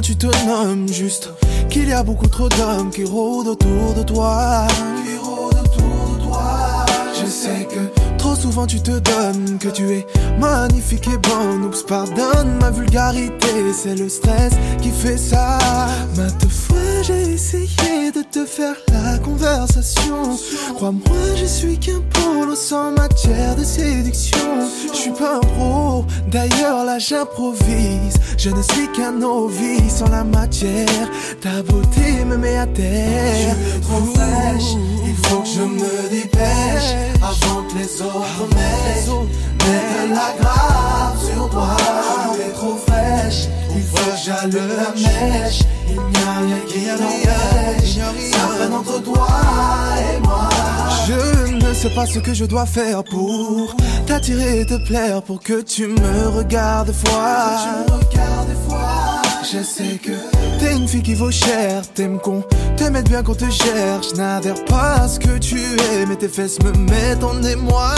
tu 0.00 0.16
te 0.16 0.26
nommes, 0.46 0.88
juste 0.88 1.30
qu'il 1.68 1.88
y 1.88 1.92
a 1.92 2.02
beaucoup 2.02 2.28
trop 2.28 2.48
d'hommes 2.48 2.90
qui 2.90 3.04
rôdent 3.04 3.48
autour 3.48 3.94
de 3.94 4.02
toi. 4.02 4.66
Qui 5.04 5.16
rôdent 5.16 5.58
autour 5.58 6.16
de 6.16 6.24
toi. 6.24 6.86
Je 7.20 7.26
sais 7.28 7.68
que 7.68 8.16
trop 8.16 8.34
souvent 8.34 8.66
tu 8.66 8.80
te 8.80 8.98
donnes, 8.98 9.58
que 9.58 9.68
tu 9.68 9.90
es 9.90 10.06
magnifique 10.38 11.08
et 11.08 11.18
bonne. 11.18 11.64
Oups, 11.64 11.82
pardonne 11.82 12.58
ma 12.60 12.70
vulgarité, 12.70 13.72
c'est 13.74 13.96
le 13.96 14.08
stress 14.08 14.52
qui 14.80 14.90
fait 14.90 15.18
ça. 15.18 15.58
Maintes 16.16 16.50
fois 16.50 17.02
j'ai 17.02 17.32
essayé 17.32 18.12
de 18.14 18.22
te 18.22 18.44
faire 18.44 18.76
la 18.92 19.11
conversation. 19.42 20.38
Crois-moi, 20.76 21.34
je 21.36 21.46
suis 21.46 21.78
qu'un 21.78 22.00
polo 22.12 22.54
sans 22.54 22.92
matière 22.92 23.56
de 23.56 23.64
séduction. 23.64 24.38
Je 24.92 24.96
suis 24.96 25.10
pas 25.10 25.36
un 25.36 25.40
pro, 25.40 26.04
d'ailleurs 26.28 26.84
là 26.84 26.98
j'improvise. 26.98 28.16
Je 28.38 28.50
ne 28.50 28.62
suis 28.62 28.88
qu'un 28.92 29.12
novice 29.12 30.02
en 30.02 30.10
la 30.10 30.24
matière. 30.24 31.08
Ta 31.40 31.62
beauté 31.62 32.24
me 32.24 32.36
met 32.36 32.56
à 32.56 32.66
terre. 32.66 33.56
Fraîche, 34.14 34.76
il 35.12 35.26
faut 35.26 35.40
que 35.40 35.48
je 35.48 35.62
me 35.62 36.08
dépêche 36.10 36.94
avant 37.22 37.62
que 37.68 37.74
les 37.78 38.02
autres 38.02 38.46
mecs 38.54 39.08
mettent 39.58 40.10
la 40.10 40.34
grave 40.40 41.16
sur 41.24 41.50
toi. 41.50 41.76
Tu 42.34 42.40
es 42.40 42.52
trop 42.52 42.76
fraîche, 42.86 43.48
il 43.76 43.82
faut 43.82 44.10
que 44.10 44.16
j'allume 44.24 44.68
la 44.68 44.90
mèche. 44.90 45.60
Il 45.88 45.96
n'y 45.96 46.00
a 46.00 46.38
rien 46.40 46.60
qui 46.66 46.80
n'empêche, 46.86 47.98
ça 48.32 48.38
freine 48.56 48.72
entre 48.72 49.02
toi 49.02 49.28
et 49.98 50.20
moi. 50.20 50.48
Je 51.06 51.52
ne 51.52 51.74
sais 51.74 51.90
pas 51.90 52.06
ce 52.06 52.18
que 52.18 52.32
je 52.32 52.46
dois 52.46 52.66
faire 52.66 53.04
pour 53.04 53.76
t'attirer 54.06 54.60
et 54.60 54.66
te 54.66 54.78
plaire, 54.86 55.22
pour 55.22 55.40
que 55.42 55.60
tu 55.60 55.88
me 55.88 56.28
regardes 56.28 56.92
fois. 56.92 57.82
Je 59.52 59.62
sais 59.62 59.98
que 60.02 60.12
t'es 60.58 60.74
une 60.74 60.88
fille 60.88 61.02
qui 61.02 61.12
vaut 61.12 61.30
cher, 61.30 61.82
t'aimes 61.92 62.18
qu'on 62.18 62.42
te 62.78 62.84
mette 62.84 63.10
bien 63.10 63.22
qu'on 63.22 63.34
te 63.34 63.50
gère. 63.50 64.00
Je 64.02 64.16
n'adhère 64.16 64.64
pas 64.64 65.02
à 65.02 65.08
ce 65.08 65.20
que 65.20 65.36
tu 65.36 65.58
es, 65.58 66.06
mais 66.06 66.16
tes 66.16 66.28
fesses 66.28 66.58
me 66.62 66.72
mettent 66.72 67.22
en 67.22 67.42
émoi. 67.42 67.94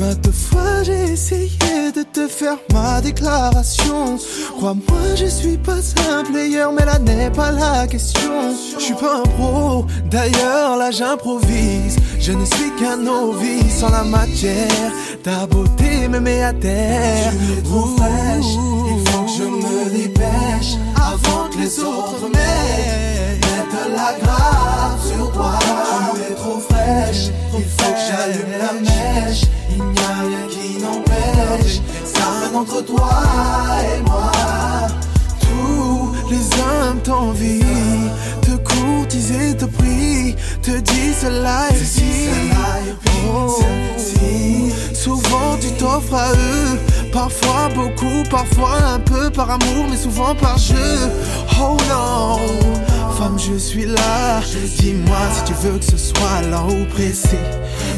Maintes 0.00 0.32
fois 0.32 0.82
j'ai 0.82 1.12
essayé 1.12 1.92
de 1.94 2.02
te 2.02 2.26
faire 2.26 2.56
ma 2.72 3.00
déclaration. 3.00 4.18
Crois-moi, 4.56 5.14
je 5.14 5.26
suis 5.26 5.56
pas 5.56 5.78
un 6.10 6.24
player, 6.24 6.66
mais 6.76 6.84
là 6.84 6.98
n'est 6.98 7.30
pas 7.30 7.52
la 7.52 7.86
question. 7.86 8.56
Je 8.76 8.82
suis 8.82 8.94
pas 8.94 9.18
un 9.18 9.22
pro, 9.22 9.86
d'ailleurs 10.10 10.76
là 10.78 10.90
j'improvise. 10.90 11.96
Je 12.18 12.32
ne 12.32 12.44
suis 12.44 12.72
qu'un 12.80 12.96
novice 12.96 13.84
en 13.84 13.90
la 13.90 14.02
matière. 14.02 14.92
Ta 15.22 15.46
beauté 15.46 16.08
me 16.08 16.18
met 16.18 16.42
à 16.42 16.52
terre. 16.52 17.32
Tu 17.32 17.58
es 17.58 17.62
trop 17.62 17.86
fraîche, 17.96 18.56
il 18.90 19.08
faut 19.08 19.17
que 19.17 19.17
je 19.38 19.44
me 19.44 19.90
dépêche 19.90 20.74
avant 20.96 21.48
que 21.48 21.58
les 21.58 21.78
autres 21.78 22.28
mecs 22.28 23.40
mettent 23.46 23.94
la 23.94 24.18
grave 24.20 24.98
sur 25.06 25.30
toi. 25.32 25.58
Tu 26.14 26.32
es 26.32 26.34
trop 26.34 26.58
fraîche, 26.58 27.30
il 27.56 27.64
faut 27.64 27.92
que 27.92 28.02
j'allume 28.08 28.52
la 28.58 28.72
mèche. 28.72 29.42
Il 29.70 29.84
n'y 29.84 30.00
a 30.00 30.14
rien 30.26 30.44
qui 30.50 30.82
n'empêche, 30.82 31.80
ça 32.04 32.50
entre 32.52 32.84
toi 32.84 33.10
et 33.94 34.00
moi. 34.02 34.32
Les 36.30 36.36
hommes 36.60 37.00
t'envient, 37.02 38.12
te 38.42 38.56
courtiser, 38.56 39.56
te 39.56 39.64
prient, 39.64 40.36
te 40.62 40.72
disent 40.78 41.18
cela 41.22 41.68
et 41.70 41.84
si. 41.84 42.28
Oh, 43.32 43.58
Souvent 44.92 45.56
tu 45.60 45.70
t'offres 45.78 46.14
à 46.14 46.32
eux, 46.32 46.78
parfois 47.12 47.70
beaucoup, 47.74 48.22
parfois 48.30 48.76
un 48.94 48.98
peu 49.00 49.30
par 49.30 49.50
amour, 49.50 49.86
mais 49.90 49.96
souvent 49.96 50.34
par 50.34 50.58
jeu. 50.58 51.10
Oh 51.60 51.76
non, 51.88 52.38
femme, 53.18 53.38
je 53.38 53.58
suis 53.58 53.84
là. 53.84 54.40
Dis-moi 54.78 55.16
si 55.34 55.44
tu 55.44 55.52
veux 55.54 55.78
que 55.78 55.84
ce 55.84 55.96
soit 55.96 56.42
lent 56.50 56.68
ou 56.68 56.84
pressé. 56.86 57.38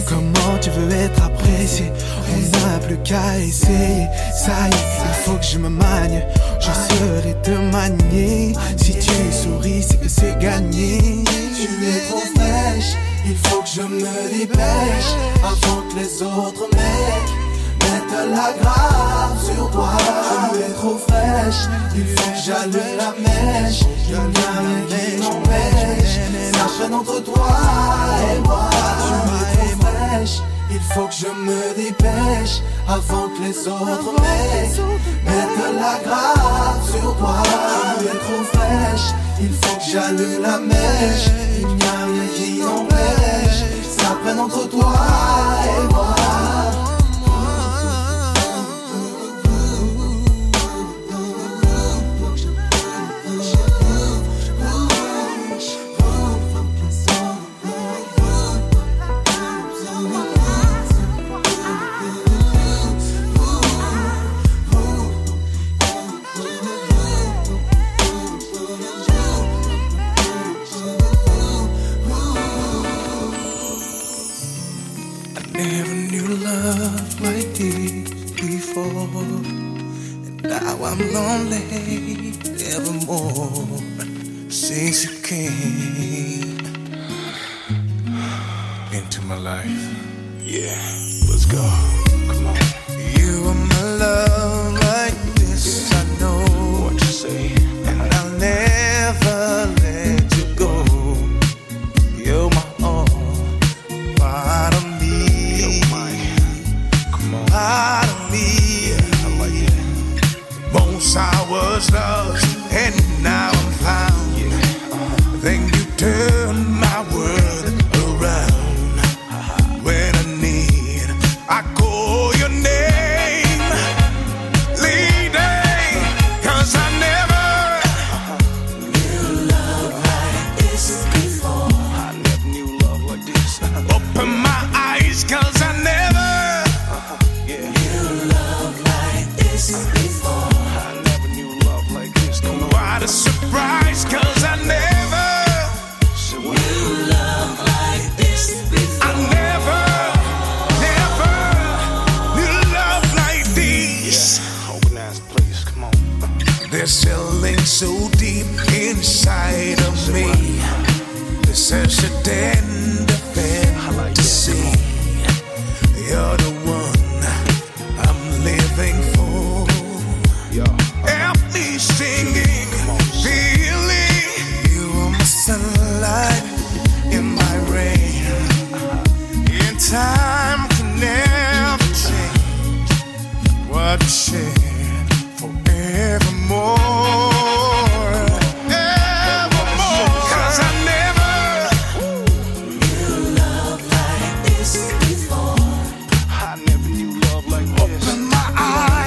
Comment 0.08 0.58
tu 0.60 0.70
veux 0.70 0.90
être 0.90 1.22
apprécié? 1.22 1.92
On 2.32 2.66
n'a 2.66 2.78
plus 2.78 2.98
qu'à 2.98 3.38
essayer. 3.38 4.06
Ça 4.32 4.52
y 4.66 4.70
est, 4.70 5.04
il 5.04 5.14
faut 5.24 5.36
que 5.36 5.44
je 5.44 5.58
me 5.58 5.68
magne. 5.68 6.24
Je 6.58 6.66
saurai 6.66 7.36
te 7.42 7.50
manier. 7.50 8.54
Si 8.76 8.92
tu 8.92 9.12
souris, 9.30 9.84
c'est 9.88 10.00
que 10.00 10.08
c'est 10.08 10.38
gagné. 10.38 11.22
Tu 11.54 11.86
es 11.86 12.08
trop 12.08 12.20
fraîche, 12.34 12.96
il 13.26 13.36
faut 13.36 13.60
que 13.60 13.68
je 13.68 13.82
me 13.82 14.38
dépêche 14.38 15.12
avant 15.44 15.82
que 15.88 15.96
les 15.96 16.22
autres 16.22 16.66
mecs 16.72 17.39
mettent 18.10 18.30
la 18.30 18.52
grave 18.60 19.44
sur 19.44 19.70
toi. 19.70 19.90
Tu 20.52 20.58
es 20.58 20.72
trop 20.74 20.98
fraîche, 20.98 21.68
il 21.94 22.06
faut 22.06 22.30
que 22.30 22.38
j'allume 22.44 22.96
la 22.96 23.12
mèche. 23.18 23.82
A 24.12 24.22
rien 24.60 24.82
qui 24.88 25.20
n'empêche, 25.20 26.18
ça 26.52 26.94
entre 26.94 27.22
toi 27.22 27.48
et 28.34 28.40
moi. 28.40 28.70
Tu 28.72 29.12
es 29.12 29.74
trop 29.74 29.86
fraîche. 29.86 30.42
Il 30.72 30.80
faut 30.94 31.06
que 31.06 31.14
je 31.14 31.26
me 31.26 31.74
dépêche 31.76 32.62
avant 32.88 33.28
que 33.28 33.42
les 33.42 33.68
autres 33.68 34.12
mecs 34.20 34.80
mettent 35.24 35.74
la 35.74 35.98
grave 36.04 36.80
sur 36.90 37.16
toi. 37.16 37.42
Tu 37.98 38.04
es 38.06 38.08
trop 38.08 38.44
fraîche, 38.52 39.14
il 39.40 39.52
faut 39.52 39.76
que 39.76 39.90
j'allume 39.92 40.42
la 40.42 40.58
mèche. 40.58 41.26
Il 41.60 41.66
n'y 41.66 41.84
a 41.84 42.04
rien 42.06 42.28
qui 42.34 42.60
n'empêche, 42.60 43.64
ça 43.98 44.16
prenne 44.22 44.40
entre 44.40 44.68
toi 44.68 44.92
et 45.64 45.92
moi. 45.92 46.39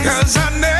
'Cause 0.03 0.35
I 0.35 0.49
never 0.59 0.72